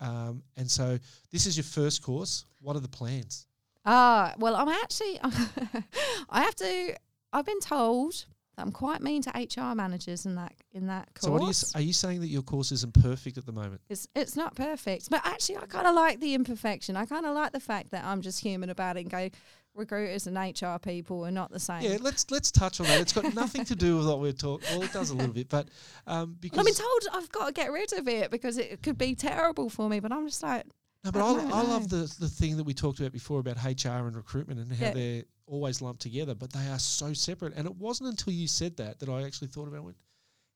Um, 0.00 0.42
and 0.56 0.70
so 0.70 0.98
this 1.30 1.46
is 1.46 1.56
your 1.56 1.64
first 1.64 2.02
course. 2.02 2.44
What 2.60 2.76
are 2.76 2.80
the 2.80 2.88
plans? 2.88 3.46
Ah, 3.84 4.34
well, 4.38 4.56
I'm 4.56 4.68
actually, 4.68 5.18
I 6.30 6.42
have 6.42 6.54
to. 6.56 6.96
I've 7.32 7.44
been 7.44 7.60
told 7.60 8.26
that 8.56 8.62
I'm 8.62 8.72
quite 8.72 9.02
mean 9.02 9.22
to 9.22 9.30
HR 9.30 9.74
managers 9.74 10.24
in 10.26 10.36
that 10.36 10.54
in 10.72 10.86
that 10.86 11.08
course. 11.14 11.24
So 11.24 11.30
what 11.32 11.42
are 11.42 11.46
you 11.46 11.54
are 11.74 11.86
you 11.86 11.92
saying 11.92 12.20
that 12.20 12.28
your 12.28 12.42
course 12.42 12.72
isn't 12.72 12.94
perfect 12.94 13.36
at 13.36 13.46
the 13.46 13.52
moment? 13.52 13.80
It's 13.88 14.06
it's 14.14 14.36
not 14.36 14.54
perfect, 14.54 15.10
but 15.10 15.20
actually, 15.24 15.58
I 15.58 15.66
kind 15.66 15.86
of 15.86 15.94
like 15.94 16.20
the 16.20 16.34
imperfection. 16.34 16.96
I 16.96 17.04
kind 17.06 17.26
of 17.26 17.34
like 17.34 17.52
the 17.52 17.60
fact 17.60 17.90
that 17.90 18.04
I'm 18.04 18.22
just 18.22 18.40
human 18.40 18.70
about 18.70 18.96
it 18.96 19.00
and 19.00 19.10
go. 19.10 19.30
Recruiters 19.76 20.28
and 20.28 20.36
HR 20.38 20.78
people 20.80 21.26
are 21.26 21.32
not 21.32 21.50
the 21.50 21.58
same. 21.58 21.82
Yeah, 21.82 21.96
let's 22.00 22.30
let's 22.30 22.52
touch 22.52 22.78
on 22.78 22.86
that. 22.86 23.00
It's 23.00 23.12
got 23.12 23.34
nothing 23.34 23.64
to 23.64 23.74
do 23.74 23.96
with 23.96 24.06
what 24.06 24.20
we're 24.20 24.30
talking. 24.30 24.68
Well, 24.70 24.82
it 24.84 24.92
does 24.92 25.10
a 25.10 25.16
little 25.16 25.34
bit, 25.34 25.48
but 25.48 25.66
um, 26.06 26.36
because 26.40 26.58
Well, 26.58 26.60
I've 26.60 26.66
been 26.66 26.74
told 26.76 27.02
I've 27.12 27.32
got 27.32 27.46
to 27.48 27.52
get 27.52 27.72
rid 27.72 27.92
of 27.92 28.06
it 28.06 28.30
because 28.30 28.56
it 28.56 28.84
could 28.84 28.96
be 28.96 29.16
terrible 29.16 29.68
for 29.68 29.88
me. 29.88 29.98
But 29.98 30.12
I'm 30.12 30.28
just 30.28 30.44
like, 30.44 30.64
No, 31.04 31.12
but 31.12 31.22
I 31.22 31.32
I, 31.32 31.60
I 31.60 31.62
love 31.62 31.88
the 31.88 32.12
the 32.18 32.28
thing 32.28 32.56
that 32.56 32.64
we 32.64 32.74
talked 32.74 32.98
about 32.98 33.12
before 33.12 33.40
about 33.40 33.62
HR 33.62 34.06
and 34.06 34.16
recruitment 34.16 34.60
and 34.60 34.72
how 34.72 34.92
they're 34.92 35.24
always 35.46 35.82
lumped 35.82 36.02
together, 36.02 36.34
but 36.34 36.52
they 36.52 36.66
are 36.68 36.78
so 36.78 37.12
separate. 37.12 37.52
And 37.56 37.66
it 37.66 37.76
wasn't 37.76 38.10
until 38.10 38.32
you 38.32 38.48
said 38.48 38.76
that 38.78 39.00
that 39.00 39.08
I 39.08 39.22
actually 39.22 39.48
thought 39.48 39.68
about. 39.68 39.78
it 39.78 39.84
Went, 39.84 39.96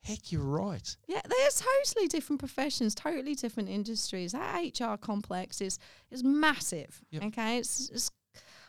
heck, 0.02 0.32
you're 0.32 0.42
right. 0.42 0.96
yeah, 1.06 1.20
they're 1.28 1.50
totally 1.50 2.08
different 2.08 2.38
professions, 2.38 2.94
totally 2.94 3.34
different 3.34 3.68
industries. 3.68 4.32
That 4.32 4.80
HR 4.80 4.96
complex 4.96 5.60
is 5.60 5.78
is 6.10 6.24
massive. 6.24 7.02
Yep. 7.10 7.24
Okay, 7.24 7.58
it's, 7.58 7.90
it's 7.90 8.10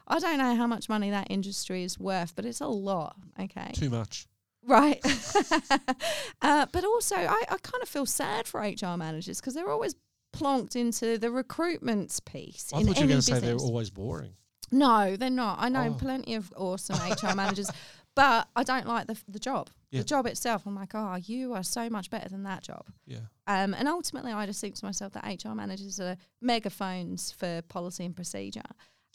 I 0.07 0.19
don't 0.19 0.37
know 0.37 0.55
how 0.55 0.67
much 0.67 0.89
money 0.89 1.11
that 1.11 1.27
industry 1.29 1.83
is 1.83 1.99
worth, 1.99 2.35
but 2.35 2.45
it's 2.45 2.61
a 2.61 2.67
lot. 2.67 3.15
Okay, 3.39 3.71
Too 3.73 3.89
much. 3.89 4.27
Right. 4.65 4.99
uh, 6.41 6.65
but 6.71 6.83
also, 6.83 7.15
I, 7.15 7.43
I 7.49 7.57
kind 7.61 7.81
of 7.81 7.87
feel 7.87 8.05
sad 8.05 8.45
for 8.45 8.59
HR 8.59 8.97
managers 8.97 9.39
because 9.39 9.53
they're 9.53 9.69
always 9.69 9.95
plonked 10.33 10.75
into 10.75 11.17
the 11.17 11.31
recruitment 11.31 12.17
piece. 12.25 12.71
I 12.73 12.79
in 12.79 12.87
thought 12.87 12.97
you 12.97 13.03
were 13.03 13.07
going 13.09 13.19
to 13.21 13.25
say 13.25 13.39
they're 13.39 13.55
always 13.55 13.89
boring. 13.89 14.33
No, 14.71 15.15
they're 15.15 15.29
not. 15.29 15.57
I 15.59 15.69
know 15.69 15.89
Oh. 15.89 15.93
plenty 15.93 16.35
of 16.35 16.53
awesome 16.55 16.97
HR 17.09 17.35
managers, 17.35 17.71
but 18.15 18.47
I 18.55 18.63
don't 18.63 18.85
like 18.87 19.07
the, 19.07 19.17
the 19.27 19.39
job. 19.39 19.69
Yeah. 19.91 20.01
The 20.01 20.05
job 20.05 20.27
itself, 20.27 20.67
I'm 20.67 20.75
like, 20.75 20.91
oh, 20.93 21.15
you 21.15 21.53
are 21.53 21.63
so 21.63 21.89
much 21.89 22.11
better 22.11 22.29
than 22.29 22.43
that 22.43 22.61
job. 22.61 22.85
Yeah. 23.07 23.21
Um, 23.47 23.73
and 23.73 23.87
ultimately, 23.87 24.31
I 24.31 24.45
just 24.45 24.61
think 24.61 24.75
to 24.75 24.85
myself 24.85 25.13
that 25.13 25.25
HR 25.43 25.55
managers 25.55 25.99
are 25.99 26.15
megaphones 26.41 27.31
for 27.31 27.61
policy 27.63 28.05
and 28.05 28.15
procedure 28.15 28.61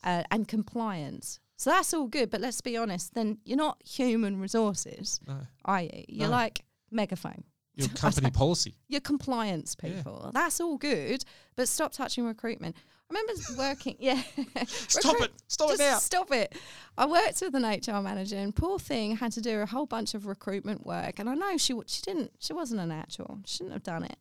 uh, 0.02 0.24
and 0.32 0.48
compliance. 0.48 1.38
So 1.56 1.70
that's 1.70 1.94
all 1.94 2.08
good. 2.08 2.30
But 2.30 2.40
let's 2.40 2.60
be 2.60 2.76
honest, 2.76 3.14
then 3.14 3.38
you're 3.44 3.56
not 3.56 3.80
human 3.84 4.40
resources, 4.40 5.20
No, 5.26 5.38
you? 5.80 6.04
You're 6.08 6.26
No. 6.28 6.32
like 6.34 6.64
megaphone. 6.90 7.44
Your 7.76 7.88
company 7.96 8.30
policy. 8.30 8.74
You're 8.88 9.00
compliance 9.00 9.76
Yeah. 9.82 9.90
people. 9.96 10.30
That's 10.34 10.60
all 10.60 10.76
good. 10.76 11.24
But 11.56 11.68
stop 11.68 11.92
touching 11.92 12.24
recruitment. 12.26 12.76
I 13.10 13.14
remember 13.14 13.32
working, 13.58 13.96
yeah. 13.98 14.22
Stop 14.66 15.12
Recruit- 15.14 15.24
it! 15.30 15.42
Stop 15.48 15.70
it 15.72 15.78
now! 15.78 15.98
Stop 15.98 16.32
it. 16.32 16.56
I 16.96 17.06
worked 17.06 17.40
with 17.42 17.54
an 17.54 17.64
HR 17.64 18.00
manager, 18.00 18.36
and 18.36 18.54
poor 18.56 18.78
thing 18.78 19.16
had 19.16 19.32
to 19.32 19.40
do 19.40 19.60
a 19.60 19.66
whole 19.66 19.86
bunch 19.86 20.14
of 20.14 20.26
recruitment 20.26 20.86
work. 20.86 21.18
And 21.18 21.28
I 21.28 21.34
know 21.34 21.56
she 21.58 21.74
she 21.86 22.00
didn't. 22.02 22.32
She 22.38 22.52
wasn't 22.54 22.80
a 22.80 22.86
natural. 22.86 23.40
She 23.44 23.58
shouldn't 23.58 23.74
have 23.74 23.82
done 23.82 24.04
it. 24.04 24.16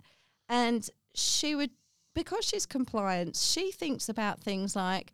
And 0.50 0.88
she 1.16 1.56
would 1.56 1.72
because 2.14 2.46
she's 2.46 2.66
compliant. 2.66 3.36
She 3.38 3.72
thinks 3.72 4.10
about 4.10 4.42
things 4.42 4.76
like 4.76 5.14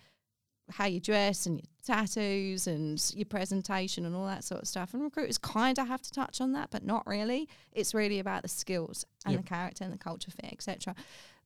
how 0.72 0.86
you 0.86 1.00
dress 1.00 1.46
and 1.46 1.58
your 1.58 1.66
tattoos 1.90 2.68
and 2.68 3.12
your 3.16 3.26
presentation 3.26 4.06
and 4.06 4.16
all 4.16 4.26
that 4.28 4.44
sort 4.44 4.62
of 4.62 4.68
stuff. 4.68 4.94
And 4.94 5.02
recruiters 5.02 5.38
kind 5.38 5.78
of 5.80 5.88
have 5.88 6.02
to 6.04 6.12
touch 6.12 6.40
on 6.40 6.52
that, 6.54 6.70
but 6.70 6.84
not 6.86 7.06
really. 7.08 7.50
It's 7.72 7.94
really 7.94 8.20
about 8.20 8.44
the 8.44 8.48
skills 8.48 9.06
and 9.26 9.34
Yep. 9.34 9.42
the 9.44 9.48
character 9.50 9.84
and 9.84 9.94
the 9.94 9.98
culture 9.98 10.32
fit, 10.32 10.52
etc. 10.54 10.96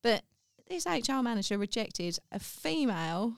But 0.01 0.23
this 0.67 0.85
HR 0.85 1.21
manager 1.21 1.57
rejected 1.57 2.19
a 2.31 2.39
female 2.39 3.37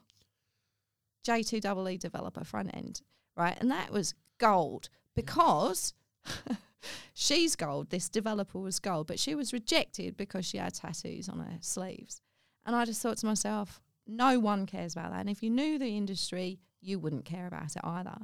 J2EE 1.28 1.94
E 1.94 1.98
developer 1.98 2.44
front 2.44 2.76
end, 2.76 3.02
right? 3.36 3.58
And 3.60 3.70
that 3.72 3.92
was 3.92 4.14
gold 4.38 4.90
because 5.16 5.94
she's 7.14 7.56
gold. 7.56 7.90
This 7.90 8.10
developer 8.10 8.60
was 8.60 8.80
gold, 8.80 9.08
but 9.08 9.20
she 9.20 9.36
was 9.36 9.54
rejected 9.54 10.18
because 10.18 10.46
she 10.46 10.58
had 10.58 10.74
tattoos 10.74 11.30
on 11.30 11.40
her 11.40 11.58
sleeves. 11.62 12.22
And 12.66 12.76
I 12.76 12.86
just 12.86 13.02
thought 13.02 13.18
to 13.18 13.26
myself, 13.26 13.80
no 14.08 14.40
one 14.40 14.66
cares 14.66 14.94
about 14.94 15.12
that. 15.12 15.22
And 15.22 15.30
if 15.30 15.42
you 15.42 15.50
knew 15.50 15.80
the 15.80 15.98
industry, 15.98 16.60
you 16.82 17.00
wouldn't 17.00 17.26
care 17.26 17.48
about 17.48 17.76
it 17.76 17.82
either. 17.84 18.18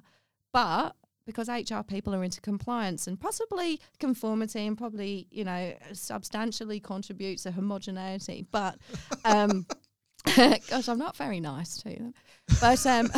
But 0.54 0.96
because 1.26 1.50
HR 1.50 1.82
people 1.88 2.14
are 2.16 2.24
into 2.24 2.42
compliance 2.42 3.08
and 3.08 3.20
possibly 3.20 3.80
conformity 4.00 4.66
and 4.66 4.78
probably, 4.78 5.28
you 5.32 5.44
know, 5.44 5.74
substantially 5.94 6.80
contributes 6.80 7.44
to 7.44 7.52
homogeneity. 7.52 8.46
But 8.52 8.78
um 9.26 9.66
gosh, 10.36 10.88
I'm 10.88 11.00
not 11.00 11.18
very 11.18 11.40
nice 11.40 11.78
to 11.78 11.90
them. 11.90 12.14
But 12.60 12.86
um 12.86 13.10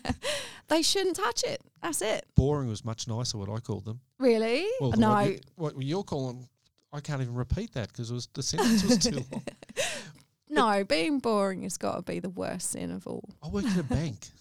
they 0.68 0.82
shouldn't 0.82 1.16
touch 1.16 1.42
it. 1.44 1.60
That's 1.82 2.02
it. 2.02 2.26
Boring 2.36 2.68
was 2.68 2.84
much 2.84 3.08
nicer. 3.08 3.38
What 3.38 3.48
I 3.48 3.58
called 3.60 3.84
them. 3.84 4.00
Really? 4.18 4.66
Well, 4.80 4.92
no. 4.92 5.10
What, 5.10 5.26
you, 5.26 5.38
what 5.56 5.82
you're 5.82 6.04
calling, 6.04 6.48
I 6.92 7.00
can't 7.00 7.22
even 7.22 7.34
repeat 7.34 7.72
that 7.74 7.88
because 7.88 8.10
it 8.10 8.14
was 8.14 8.28
the 8.34 8.42
sentence 8.42 8.84
was 8.84 8.98
too 8.98 9.24
long. 9.30 9.42
no, 10.58 10.84
being 10.84 11.18
boring 11.20 11.62
has 11.62 11.76
got 11.78 11.96
to 11.96 12.02
be 12.02 12.20
the 12.20 12.30
worst 12.30 12.70
sin 12.70 12.90
of 12.90 13.06
all. 13.06 13.28
I 13.42 13.48
worked 13.48 13.68
at 13.68 13.78
a 13.78 13.82
bank. 13.84 14.28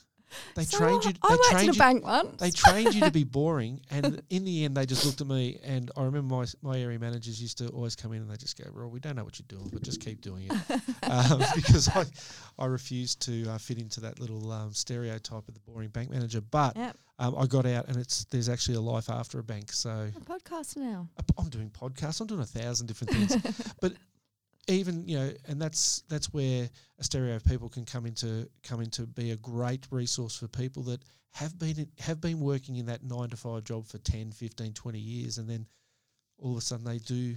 They 0.56 0.66
So 0.66 0.80
trained 0.80 1.06
you. 1.06 1.14
I 1.24 1.30
worked 1.32 1.44
trained 1.46 1.64
in 1.64 1.70
a 1.70 1.74
you. 1.74 1.80
bank 1.80 2.04
once. 2.06 2.42
They 2.42 2.52
trained 2.52 2.94
you 2.94 3.00
to 3.00 3.12
be 3.12 3.24
boring, 3.40 3.80
and 3.90 4.22
in 4.30 4.44
the 4.44 4.66
end, 4.66 4.76
they 4.76 4.86
just 4.86 5.06
looked 5.06 5.22
at 5.22 5.26
me. 5.28 5.58
And 5.64 5.90
I 5.96 6.04
remember 6.04 6.36
my 6.36 6.46
my 6.62 6.78
area 6.78 7.00
managers 7.00 7.42
used 7.42 7.58
to 7.60 7.70
always 7.70 7.96
come 7.96 8.12
in 8.12 8.22
and 8.22 8.30
they 8.30 8.36
just 8.36 8.62
go, 8.62 8.70
"Well, 8.76 8.90
we 8.90 9.00
don't 9.00 9.16
know 9.16 9.24
what 9.24 9.40
you're 9.40 9.46
doing, 9.48 9.70
but 9.72 9.84
just 9.84 10.02
keep 10.02 10.20
doing 10.20 10.50
it," 10.52 10.82
um, 11.10 11.42
because 11.56 11.88
I 11.96 12.04
I 12.60 12.66
refused 12.66 13.22
to 13.22 13.46
uh, 13.52 13.58
fit 13.58 13.78
into 13.80 14.02
that 14.02 14.20
little 14.20 14.52
um, 14.52 14.74
stereotype 14.74 15.48
of 15.48 15.54
the 15.54 15.62
boring 15.62 15.90
bank 15.90 16.10
manager. 16.10 16.42
But 16.42 16.76
Yep. 16.76 16.98
um, 17.20 17.36
I 17.38 17.46
got 17.46 17.66
out, 17.66 17.88
and 17.88 17.96
it's 17.96 18.26
there's 18.26 18.50
actually 18.50 18.76
a 18.76 18.82
life 18.82 19.10
after 19.10 19.40
a 19.40 19.44
bank. 19.44 19.72
So 19.72 20.10
A 20.14 20.20
podcast 20.30 20.76
now. 20.76 21.08
I'm 21.38 21.48
doing 21.48 21.70
podcasts. 21.70 22.20
I'm 22.20 22.28
doing 22.28 22.42
a 22.42 22.46
thousand 22.46 22.88
different 22.88 23.14
things. 23.14 23.74
but 23.80 23.94
even 24.68 25.08
you 25.08 25.18
know, 25.18 25.32
and 25.48 25.62
that's 25.62 26.04
that's 26.10 26.34
where 26.34 26.70
a 27.00 27.04
stereo 27.04 27.36
of 27.36 27.46
people 27.46 27.70
can 27.70 27.86
come 27.86 28.06
into 28.06 28.50
come 28.64 28.82
into 28.82 29.06
be 29.08 29.32
a 29.32 29.38
great 29.38 29.88
resource 29.92 30.36
for 30.38 30.48
people 30.48 30.84
that 30.84 31.02
have 31.32 31.58
been 31.58 31.88
have 32.00 32.20
been 32.20 32.40
working 32.40 32.76
in 32.78 32.86
that 32.88 33.04
nine 33.04 33.30
to 33.30 33.38
five 33.38 33.64
job 33.64 33.86
for 33.86 33.98
10, 34.00 34.32
15, 34.32 34.74
20 34.74 35.00
years, 35.00 35.38
and 35.38 35.50
then 35.50 35.66
all 36.40 36.52
of 36.52 36.58
a 36.58 36.62
sudden 36.62 36.86
they 36.86 36.98
do 37.00 37.36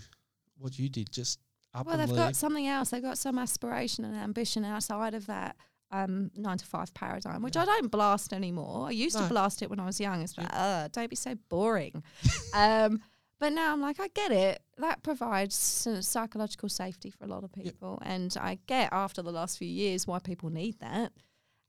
what 0.58 0.78
you 0.78 0.88
did, 0.88 1.10
just 1.12 1.38
up 1.74 1.86
Well, 1.86 1.96
they've 1.96 2.08
leave. 2.08 2.16
got 2.16 2.36
something 2.36 2.66
else. 2.66 2.90
They've 2.90 3.02
got 3.02 3.18
some 3.18 3.38
aspiration 3.38 4.04
and 4.04 4.16
ambition 4.16 4.64
outside 4.64 5.14
of 5.14 5.26
that 5.26 5.56
um, 5.92 6.30
nine 6.36 6.58
to 6.58 6.64
five 6.66 6.92
paradigm, 6.94 7.42
which 7.42 7.56
I 7.56 7.64
don't 7.64 7.90
blast 7.90 8.32
anymore. 8.32 8.88
I 8.88 8.90
used 8.90 9.16
No. 9.16 9.22
to 9.22 9.28
blast 9.28 9.62
it 9.62 9.70
when 9.70 9.80
I 9.80 9.86
was 9.86 9.98
young. 10.00 10.20
It's 10.22 10.36
like, 10.38 10.48
Ugh, 10.52 10.90
don't 10.92 11.08
be 11.10 11.16
so 11.16 11.34
boring. 11.48 12.02
um, 12.54 13.00
but 13.40 13.52
now 13.52 13.72
I'm 13.72 13.80
like, 13.80 13.98
I 13.98 14.06
get 14.08 14.30
it. 14.30 14.62
That 14.78 15.02
provides 15.02 15.56
psychological 16.02 16.68
safety 16.68 17.10
for 17.10 17.24
a 17.24 17.26
lot 17.26 17.42
of 17.42 17.50
Yep. 17.56 17.64
people, 17.64 17.98
and 18.02 18.34
I 18.40 18.58
get 18.66 18.90
after 18.92 19.22
the 19.22 19.32
last 19.32 19.58
few 19.58 19.68
years 19.68 20.06
why 20.06 20.20
people 20.20 20.50
need 20.50 20.78
that. 20.78 21.12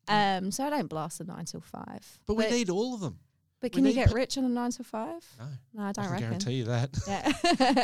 Um, 0.07 0.51
so 0.51 0.65
I 0.65 0.69
don't 0.69 0.87
blast 0.89 1.17
the 1.19 1.23
nine 1.23 1.45
till 1.45 1.61
five. 1.61 2.19
but 2.27 2.35
we 2.35 2.47
need 2.49 2.69
all 2.69 2.93
of 2.93 3.01
them. 3.01 3.19
But 3.61 3.71
can 3.73 3.85
you 3.85 3.93
get 3.93 4.11
rich 4.11 4.37
on 4.37 4.43
a 4.43 4.49
nine 4.49 4.71
to 4.71 4.83
five? 4.83 5.23
No, 5.39 5.45
No, 5.75 5.83
I 5.83 5.89
I 5.89 5.91
don't 5.91 6.03
can 6.05 6.11
reckon. 6.13 6.27
guarantee 6.29 6.53
you 6.53 6.63
that. 6.65 6.89
Yeah. 7.07 7.31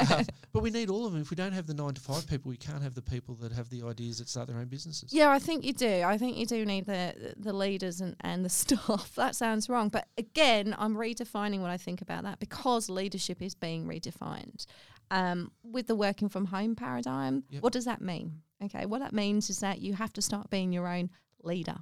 Um, 0.18 0.26
but 0.54 0.64
we 0.64 0.72
need 0.72 0.90
all 0.90 1.06
of 1.06 1.12
them. 1.14 1.22
If 1.22 1.30
we 1.30 1.36
don't 1.36 1.52
have 1.54 1.68
the 1.68 1.74
nine 1.74 1.94
to 1.94 2.02
five 2.02 2.28
people, 2.28 2.50
we 2.50 2.58
can't 2.58 2.82
have 2.82 2.96
the 2.96 3.02
people 3.02 3.36
that 3.36 3.52
have 3.52 3.70
the 3.70 3.84
ideas 3.84 4.18
that 4.18 4.28
start 4.28 4.48
their 4.48 4.58
own 4.58 4.66
businesses. 4.68 5.14
Yeah, 5.14 5.30
I 5.30 5.38
think 5.40 5.64
you 5.64 5.74
do. 5.74 6.02
I 6.04 6.18
think 6.18 6.36
you 6.38 6.46
do 6.48 6.66
need 6.66 6.86
the 6.88 7.34
the 7.38 7.54
leaders 7.54 8.02
and, 8.02 8.16
and 8.22 8.44
the 8.44 8.50
staff. 8.62 9.14
That 9.16 9.36
sounds 9.36 9.70
wrong. 9.70 9.90
But 9.90 10.08
again, 10.18 10.76
I'm 10.80 10.96
redefining 10.96 11.60
what 11.62 11.70
I 11.70 11.78
think 11.78 12.02
about 12.02 12.24
that 12.24 12.40
because 12.40 12.90
leadership 12.90 13.42
is 13.42 13.54
being 13.56 13.86
redefined. 13.86 14.66
Um, 15.12 15.52
with 15.64 15.88
the 15.88 15.96
working 15.96 16.28
from 16.28 16.46
home 16.46 16.76
paradigm, 16.76 17.44
Yep. 17.50 17.62
what 17.64 17.72
does 17.74 17.86
that 17.86 18.02
mean? 18.02 18.42
Okay, 18.64 18.86
what 18.86 19.00
that 19.00 19.14
means 19.14 19.50
is 19.50 19.60
that 19.60 19.80
you 19.80 19.94
have 19.94 20.12
to 20.14 20.22
start 20.22 20.50
being 20.50 20.74
your 20.74 20.88
own 20.88 21.10
leader. 21.44 21.78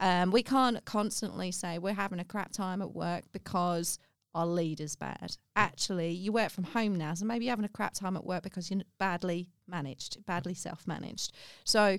Um, 0.00 0.30
we 0.30 0.42
can't 0.42 0.84
constantly 0.84 1.50
say 1.50 1.78
we're 1.78 1.94
having 1.94 2.20
a 2.20 2.24
crap 2.24 2.52
time 2.52 2.82
at 2.82 2.94
work 2.94 3.24
because 3.32 3.98
our 4.34 4.46
leader's 4.46 4.96
bad. 4.96 5.36
Actually, 5.56 6.10
you 6.10 6.30
work 6.32 6.50
from 6.50 6.64
home 6.64 6.94
now, 6.96 7.14
so 7.14 7.24
maybe 7.24 7.46
you're 7.46 7.52
having 7.52 7.64
a 7.64 7.70
crap 7.70 7.94
time 7.94 8.16
at 8.16 8.24
work 8.24 8.42
because 8.42 8.70
you're 8.70 8.82
badly 8.98 9.48
managed, 9.66 10.24
badly 10.26 10.52
self 10.52 10.86
managed. 10.86 11.32
So 11.64 11.98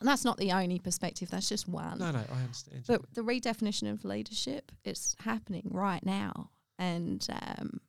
that's 0.00 0.24
not 0.24 0.36
the 0.38 0.52
only 0.52 0.78
perspective, 0.78 1.30
that's 1.30 1.48
just 1.48 1.68
one. 1.68 1.98
No, 1.98 2.10
no, 2.10 2.18
I 2.18 2.40
understand. 2.42 2.84
But 2.86 3.14
the 3.14 3.22
redefinition 3.22 3.90
of 3.90 4.04
leadership 4.04 4.72
is 4.84 5.14
happening 5.20 5.68
right 5.70 6.04
now. 6.04 6.50
And 6.78 7.26
um, 7.30 7.80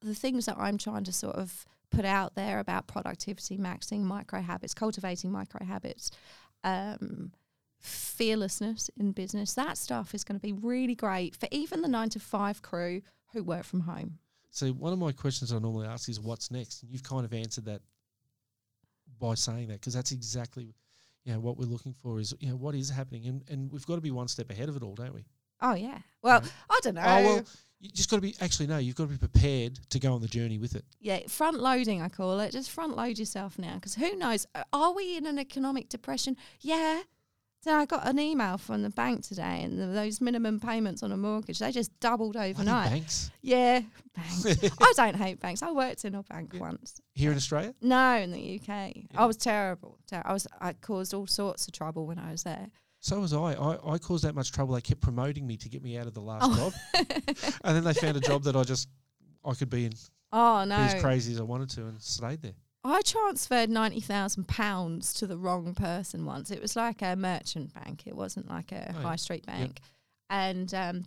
the 0.00 0.14
things 0.14 0.46
that 0.46 0.56
I'm 0.58 0.78
trying 0.78 1.04
to 1.04 1.12
sort 1.12 1.34
of 1.34 1.66
put 1.90 2.04
out 2.04 2.34
there 2.34 2.60
about 2.60 2.86
productivity, 2.86 3.58
maxing 3.58 4.02
micro 4.02 4.40
habits, 4.40 4.74
cultivating 4.74 5.32
micro 5.32 5.64
habits, 5.64 6.10
um, 6.62 7.32
fearlessness 7.80 8.90
in 8.98 9.12
business, 9.12 9.54
that 9.54 9.78
stuff 9.78 10.14
is 10.14 10.24
going 10.24 10.38
to 10.38 10.42
be 10.42 10.52
really 10.52 10.94
great 10.94 11.36
for 11.36 11.48
even 11.50 11.82
the 11.82 11.88
nine 11.88 12.08
to 12.10 12.20
five 12.20 12.62
crew 12.62 13.02
who 13.32 13.42
work 13.42 13.64
from 13.64 13.80
home. 13.80 14.18
So 14.50 14.68
one 14.70 14.92
of 14.92 14.98
my 14.98 15.12
questions 15.12 15.52
I 15.52 15.58
normally 15.58 15.86
ask 15.86 16.08
is, 16.08 16.18
"What's 16.20 16.50
next?" 16.50 16.82
And 16.82 16.90
you've 16.90 17.02
kind 17.02 17.24
of 17.24 17.32
answered 17.32 17.66
that 17.66 17.82
by 19.18 19.34
saying 19.34 19.68
that 19.68 19.74
because 19.80 19.94
that's 19.94 20.12
exactly, 20.12 20.74
you 21.24 21.32
know, 21.32 21.40
what 21.40 21.56
we're 21.58 21.66
looking 21.66 21.92
for 21.92 22.18
is, 22.18 22.34
you 22.40 22.48
know, 22.48 22.56
what 22.56 22.74
is 22.74 22.90
happening, 22.90 23.26
and 23.26 23.44
and 23.48 23.70
we've 23.70 23.86
got 23.86 23.96
to 23.96 24.00
be 24.00 24.10
one 24.10 24.28
step 24.28 24.50
ahead 24.50 24.68
of 24.68 24.76
it 24.76 24.82
all, 24.82 24.94
don't 24.94 25.14
we? 25.14 25.24
Oh 25.60 25.74
yeah. 25.74 25.98
Well, 26.22 26.40
Right. 26.40 26.52
I 26.70 26.80
don't 26.82 26.94
know. 26.94 27.02
Oh 27.04 27.22
well, 27.24 27.44
you 27.80 27.90
just 27.90 28.10
got 28.10 28.16
to 28.16 28.22
be 28.22 28.34
actually 28.40 28.66
no, 28.68 28.78
you've 28.78 28.96
got 28.96 29.04
to 29.04 29.10
be 29.10 29.18
prepared 29.18 29.78
to 29.90 29.98
go 30.00 30.14
on 30.14 30.20
the 30.20 30.28
journey 30.28 30.58
with 30.58 30.74
it. 30.74 30.84
Yeah, 31.00 31.20
front 31.28 31.60
loading, 31.60 32.00
I 32.00 32.08
call 32.08 32.40
it. 32.40 32.52
Just 32.52 32.70
front 32.70 32.96
load 32.96 33.18
yourself 33.18 33.58
now, 33.58 33.74
because 33.74 33.94
who 33.94 34.16
knows? 34.16 34.46
Are 34.72 34.92
we 34.94 35.16
in 35.16 35.26
an 35.26 35.38
economic 35.38 35.88
depression? 35.88 36.36
Yeah. 36.60 37.02
So 37.64 37.74
I 37.74 37.86
got 37.86 38.06
an 38.06 38.20
email 38.20 38.56
from 38.56 38.82
the 38.82 38.90
bank 38.90 39.26
today, 39.26 39.62
and 39.64 39.76
th 39.78 39.92
those 39.92 40.20
minimum 40.20 40.60
payments 40.60 41.02
on 41.02 41.10
a 41.12 41.16
mortgage 41.16 41.58
they 41.58 41.72
just 41.72 41.90
doubled 41.98 42.36
overnight. 42.36 42.90
banks 42.90 43.30
Yeah, 43.42 43.80
banks. 44.14 44.46
I 44.80 44.92
don't 44.96 45.16
hate 45.16 45.40
banks. 45.40 45.62
I 45.62 45.72
worked 45.72 46.04
in 46.04 46.14
a 46.14 46.22
bank 46.22 46.54
once. 46.58 47.00
here 47.14 47.32
in 47.32 47.36
Australia. 47.36 47.74
No, 47.82 48.16
in 48.16 48.30
the 48.30 48.60
UK, 48.60 48.68
Yeah. 48.68 49.02
I 49.22 49.26
was 49.26 49.36
terrible. 49.36 49.98
Ter- 50.08 50.22
I 50.24 50.32
was. 50.32 50.46
I 50.60 50.72
caused 50.74 51.12
all 51.14 51.26
sorts 51.26 51.66
of 51.66 51.72
trouble 51.72 52.06
when 52.06 52.18
I 52.18 52.30
was 52.30 52.44
there. 52.44 52.68
So 53.00 53.20
was 53.20 53.32
I. 53.32 53.54
I. 53.54 53.94
I 53.94 53.98
caused 53.98 54.22
that 54.24 54.34
much 54.36 54.52
trouble. 54.52 54.74
They 54.74 54.80
kept 54.80 55.00
promoting 55.00 55.44
me 55.46 55.56
to 55.56 55.68
get 55.68 55.82
me 55.82 55.98
out 55.98 56.06
of 56.06 56.14
the 56.14 56.20
last 56.22 56.44
Oh. 56.46 56.54
job, 56.56 56.72
and 57.64 57.76
then 57.76 57.82
they 57.84 57.94
found 57.94 58.16
a 58.16 58.20
job 58.20 58.44
that 58.44 58.54
I 58.56 58.62
just 58.62 58.88
I 59.44 59.54
could 59.54 59.70
be 59.70 59.84
in, 59.86 59.92
Oh 60.32 60.62
be 60.62 60.68
no! 60.68 60.76
as 60.76 61.00
crazy 61.02 61.32
as 61.32 61.40
I 61.40 61.44
wanted 61.44 61.70
to, 61.70 61.86
and 61.86 62.00
stayed 62.00 62.40
there. 62.42 62.54
I 62.84 63.02
transferred 63.02 63.70
ninety 63.70 64.00
thousand 64.00 64.48
pounds 64.48 65.12
to 65.14 65.26
the 65.26 65.36
wrong 65.36 65.74
person 65.74 66.24
once. 66.24 66.50
It 66.50 66.62
was 66.62 66.76
like 66.76 67.02
a 67.02 67.16
merchant 67.16 67.74
bank. 67.74 68.06
It 68.06 68.14
wasn't 68.16 68.48
like 68.48 68.72
a 68.72 68.94
Oh, 68.96 69.02
high 69.02 69.16
street 69.16 69.44
bank. 69.44 69.80
And 70.30 70.72
um, 70.74 71.00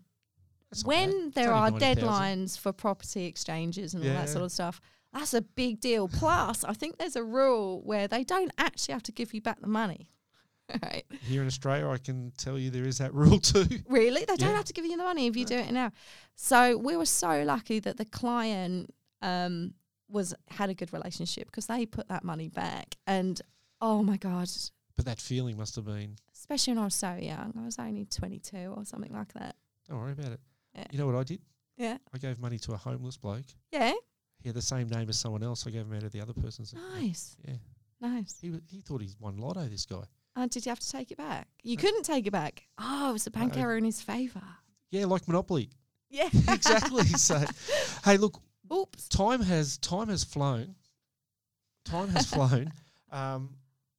bad. 0.71 0.81
when 0.85 1.31
there 1.31 1.53
are 1.53 1.69
90,000. 1.71 2.03
deadlines 2.03 2.59
for 2.59 2.71
property 2.73 3.25
exchanges 3.25 3.93
and 3.93 4.03
all 4.03 4.09
that 4.13 4.29
sort 4.29 4.43
of 4.45 4.51
stuff, 4.51 4.81
that's 5.13 5.33
a 5.33 5.41
big 5.41 5.79
deal. 5.79 6.07
Plus, 6.07 6.63
I 6.63 6.73
think 6.73 6.97
there's 6.97 7.15
a 7.15 7.23
rule 7.23 7.81
where 7.83 8.07
they 8.07 8.23
don't 8.23 8.51
actually 8.57 8.93
have 8.93 9.03
to 9.03 9.11
give 9.11 9.33
you 9.33 9.41
back 9.41 9.61
the 9.61 9.67
money. 9.67 10.09
right? 10.83 11.03
Here 11.27 11.41
in 11.41 11.47
Australia, 11.47 11.87
I 11.89 11.97
can 11.97 12.31
tell 12.37 12.57
you 12.57 12.69
there 12.69 12.85
is 12.87 12.97
that 12.99 13.13
rule 13.23 13.39
too. 13.39 13.65
Really? 13.87 14.25
They 14.25 14.35
don't 14.37 14.55
have 14.55 14.65
to 14.65 14.73
give 14.73 14.85
you 14.85 14.97
the 14.97 15.03
money 15.03 15.27
if 15.27 15.35
you 15.37 15.45
do 15.45 15.55
it 15.55 15.71
now. 15.71 15.91
So 16.35 16.77
we 16.77 16.95
were 16.97 17.05
so 17.05 17.43
lucky 17.43 17.79
that 17.79 17.97
the 17.97 18.05
client 18.05 18.93
um, 19.21 19.73
was 20.11 20.33
had 20.49 20.69
a 20.69 20.73
good 20.73 20.91
relationship 20.93 21.45
because 21.47 21.67
they 21.67 21.85
put 21.85 22.07
that 22.09 22.23
money 22.23 22.49
back. 22.49 22.95
And 23.07 23.41
oh 23.81 24.03
my 24.03 24.17
god, 24.17 24.49
But 24.95 25.05
that 25.05 25.19
feeling 25.19 25.57
must 25.57 25.75
have 25.75 25.85
been. 25.85 26.15
especially 26.33 26.73
when 26.73 26.81
I 26.81 26.85
was 26.85 26.95
so 26.95 27.13
young, 27.15 27.53
I 27.59 27.65
was 27.65 27.77
only 27.79 28.05
twenty 28.05 28.39
two 28.39 28.73
or 28.75 28.85
something 28.85 29.11
like 29.13 29.33
that. 29.33 29.55
Don't 29.87 29.99
worry 29.99 30.11
about 30.13 30.31
it. 30.33 30.39
Yeah. 30.75 30.85
You 30.91 30.99
know 30.99 31.05
what 31.07 31.15
I 31.15 31.23
did? 31.23 31.41
Yeah, 31.77 31.97
I 32.13 32.17
gave 32.17 32.39
money 32.39 32.59
to 32.59 32.73
a 32.73 32.77
homeless 32.77 33.17
bloke. 33.17 33.45
yeah, 33.71 33.93
He 34.39 34.49
had 34.49 34.55
the 34.55 34.61
same 34.61 34.87
name 34.89 35.09
as 35.09 35.17
someone 35.17 35.41
else. 35.43 35.65
I 35.65 35.71
gave 35.71 35.81
him 35.81 35.93
out 35.93 36.03
of 36.03 36.11
the 36.11 36.21
other 36.21 36.33
person's. 36.33 36.73
name. 36.73 36.83
nice, 37.01 37.35
Yeah. 37.47 37.55
nice. 37.99 38.37
He 38.41 38.51
he 38.67 38.81
thought 38.81 39.01
he'd 39.01 39.15
won 39.19 39.37
lotto. 39.37 39.67
This 39.67 39.85
guy. 39.85 40.03
Uh, 40.35 40.47
did 40.47 40.65
you 40.65 40.69
have 40.69 40.79
to 40.79 40.89
take 40.89 41.11
it 41.11 41.17
back? 41.17 41.47
You 41.63 41.75
couldn't 41.75 42.03
take 42.03 42.25
it 42.27 42.31
back. 42.31 42.63
Oh, 42.77 43.09
it 43.09 43.13
was 43.13 43.27
a 43.27 43.31
bank 43.31 43.55
No. 43.55 43.61
error 43.63 43.75
in 43.77 43.83
his 43.83 44.01
favour. 44.01 44.43
Yeah, 44.91 45.05
like 45.05 45.27
Monopoly. 45.27 45.69
Yeah, 46.09 46.29
exactly. 46.49 47.03
so, 47.05 47.43
hey, 48.05 48.17
look, 48.17 48.41
Oops. 48.71 49.07
time 49.09 49.41
has 49.41 49.77
time 49.77 50.09
has 50.09 50.23
flown. 50.23 50.75
Time 51.85 52.09
has 52.09 52.25
flown. 52.33 52.71
Um, 53.11 53.49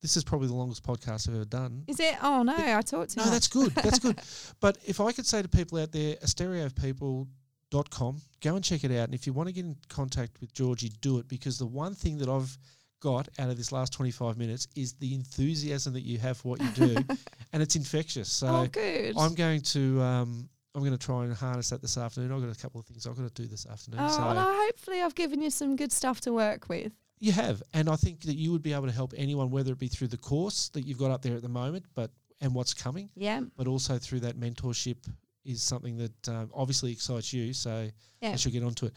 this 0.00 0.16
is 0.16 0.24
probably 0.24 0.48
the 0.48 0.54
longest 0.54 0.82
podcast 0.82 1.28
I've 1.28 1.34
ever 1.34 1.44
done. 1.44 1.84
Is 1.86 2.00
it? 2.00 2.16
Oh 2.22 2.42
no, 2.42 2.54
I 2.56 2.82
talked 2.82 3.10
to 3.10 3.20
No, 3.20 3.30
that's 3.30 3.48
good. 3.48 3.74
That's 3.74 3.98
good. 3.98 4.18
But 4.60 4.78
if 4.86 5.00
I 5.00 5.12
could 5.12 5.26
say 5.26 5.42
to 5.42 5.48
people 5.48 5.78
out 5.78 5.92
there, 5.92 6.16
astereopeople.com, 6.16 8.20
go 8.40 8.56
and 8.56 8.64
check 8.64 8.84
it 8.84 8.90
out. 8.90 9.04
And 9.04 9.14
if 9.14 9.26
you 9.26 9.32
want 9.32 9.48
to 9.48 9.52
get 9.52 9.64
in 9.64 9.76
contact 9.88 10.40
with 10.40 10.52
Georgie, 10.52 10.90
do 11.00 11.18
it 11.18 11.28
because 11.28 11.58
the 11.58 11.66
one 11.66 11.94
thing 11.94 12.18
that 12.18 12.28
I've 12.28 12.56
got 13.00 13.28
out 13.38 13.50
of 13.50 13.56
this 13.56 13.72
last 13.72 13.92
25 13.92 14.38
minutes 14.38 14.68
is 14.76 14.94
the 14.94 15.14
enthusiasm 15.14 15.92
that 15.92 16.02
you 16.02 16.18
have 16.18 16.38
for 16.38 16.50
what 16.50 16.60
you 16.60 16.68
do, 16.70 16.96
and 17.52 17.62
it's 17.62 17.76
infectious. 17.76 18.30
So 18.30 18.46
oh, 18.46 18.66
good. 18.66 19.16
I'm 19.18 19.34
going 19.34 19.60
to 19.60 20.00
um, 20.00 20.48
I'm 20.74 20.80
going 20.80 20.96
to 20.96 20.98
try 21.06 21.24
and 21.24 21.34
harness 21.34 21.70
that 21.70 21.82
this 21.82 21.98
afternoon. 21.98 22.32
I've 22.32 22.40
got 22.40 22.56
a 22.56 22.60
couple 22.60 22.80
of 22.80 22.86
things 22.86 23.06
I've 23.06 23.16
got 23.16 23.34
to 23.34 23.42
do 23.42 23.48
this 23.48 23.66
afternoon. 23.66 24.00
Oh, 24.02 24.08
so 24.08 24.22
well, 24.22 24.54
hopefully 24.66 25.02
I've 25.02 25.14
given 25.14 25.42
you 25.42 25.50
some 25.50 25.76
good 25.76 25.92
stuff 25.92 26.20
to 26.22 26.32
work 26.32 26.68
with. 26.68 26.92
you 27.20 27.32
have, 27.32 27.62
and 27.74 27.88
I 27.88 27.96
think 27.96 28.22
that 28.22 28.36
you 28.36 28.52
would 28.52 28.62
be 28.62 28.72
able 28.72 28.86
to 28.86 28.92
help 28.92 29.12
anyone, 29.16 29.50
whether 29.50 29.72
it 29.72 29.78
be 29.78 29.88
through 29.88 30.08
the 30.08 30.16
course 30.16 30.70
that 30.70 30.86
you've 30.86 30.98
got 30.98 31.10
up 31.10 31.22
there 31.22 31.34
at 31.36 31.42
the 31.42 31.48
moment, 31.48 31.84
but 31.94 32.10
and 32.40 32.54
what's 32.54 32.74
coming, 32.74 33.08
Yeah, 33.14 33.42
but 33.56 33.68
also 33.68 33.96
through 33.98 34.20
that 34.20 34.40
mentorship 34.40 34.96
is 35.44 35.62
something 35.62 35.96
that 35.98 36.28
um, 36.28 36.50
obviously 36.54 36.90
excites 36.90 37.32
you. 37.32 37.52
So 37.52 37.88
yeah. 38.20 38.30
I 38.30 38.36
should 38.36 38.52
get 38.52 38.64
onto 38.64 38.86
it. 38.86 38.94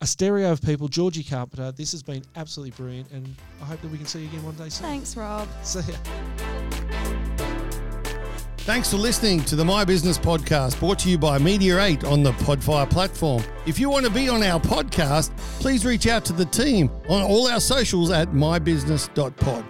A 0.00 0.06
stereo 0.06 0.50
of 0.50 0.60
people, 0.62 0.88
Georgie 0.88 1.22
Carpenter. 1.22 1.70
This 1.70 1.92
has 1.92 2.02
been 2.02 2.24
absolutely 2.34 2.72
brilliant, 2.72 3.10
and 3.12 3.32
I 3.60 3.66
hope 3.66 3.80
that 3.82 3.90
we 3.92 3.98
can 3.98 4.06
see 4.06 4.22
you 4.22 4.28
again 4.28 4.42
one 4.42 4.56
day 4.56 4.68
soon. 4.68 4.86
Thanks, 4.86 5.16
Rob. 5.16 5.46
See 5.62 5.80
ya. 5.92 6.61
Thanks 8.64 8.92
for 8.92 8.96
listening 8.96 9.42
to 9.46 9.56
the 9.56 9.64
My 9.64 9.84
Business 9.84 10.16
Podcast 10.16 10.78
brought 10.78 11.00
to 11.00 11.10
you 11.10 11.18
by 11.18 11.36
Media 11.36 11.82
8 11.82 12.04
on 12.04 12.22
the 12.22 12.30
Podfire 12.30 12.88
platform. 12.88 13.42
If 13.66 13.80
you 13.80 13.90
want 13.90 14.06
to 14.06 14.12
be 14.12 14.28
on 14.28 14.40
our 14.44 14.60
podcast, 14.60 15.36
please 15.58 15.84
reach 15.84 16.06
out 16.06 16.24
to 16.26 16.32
the 16.32 16.44
team 16.44 16.88
on 17.08 17.22
all 17.22 17.48
our 17.48 17.58
socials 17.58 18.12
at 18.12 18.28
mybusiness.pod. 18.28 19.64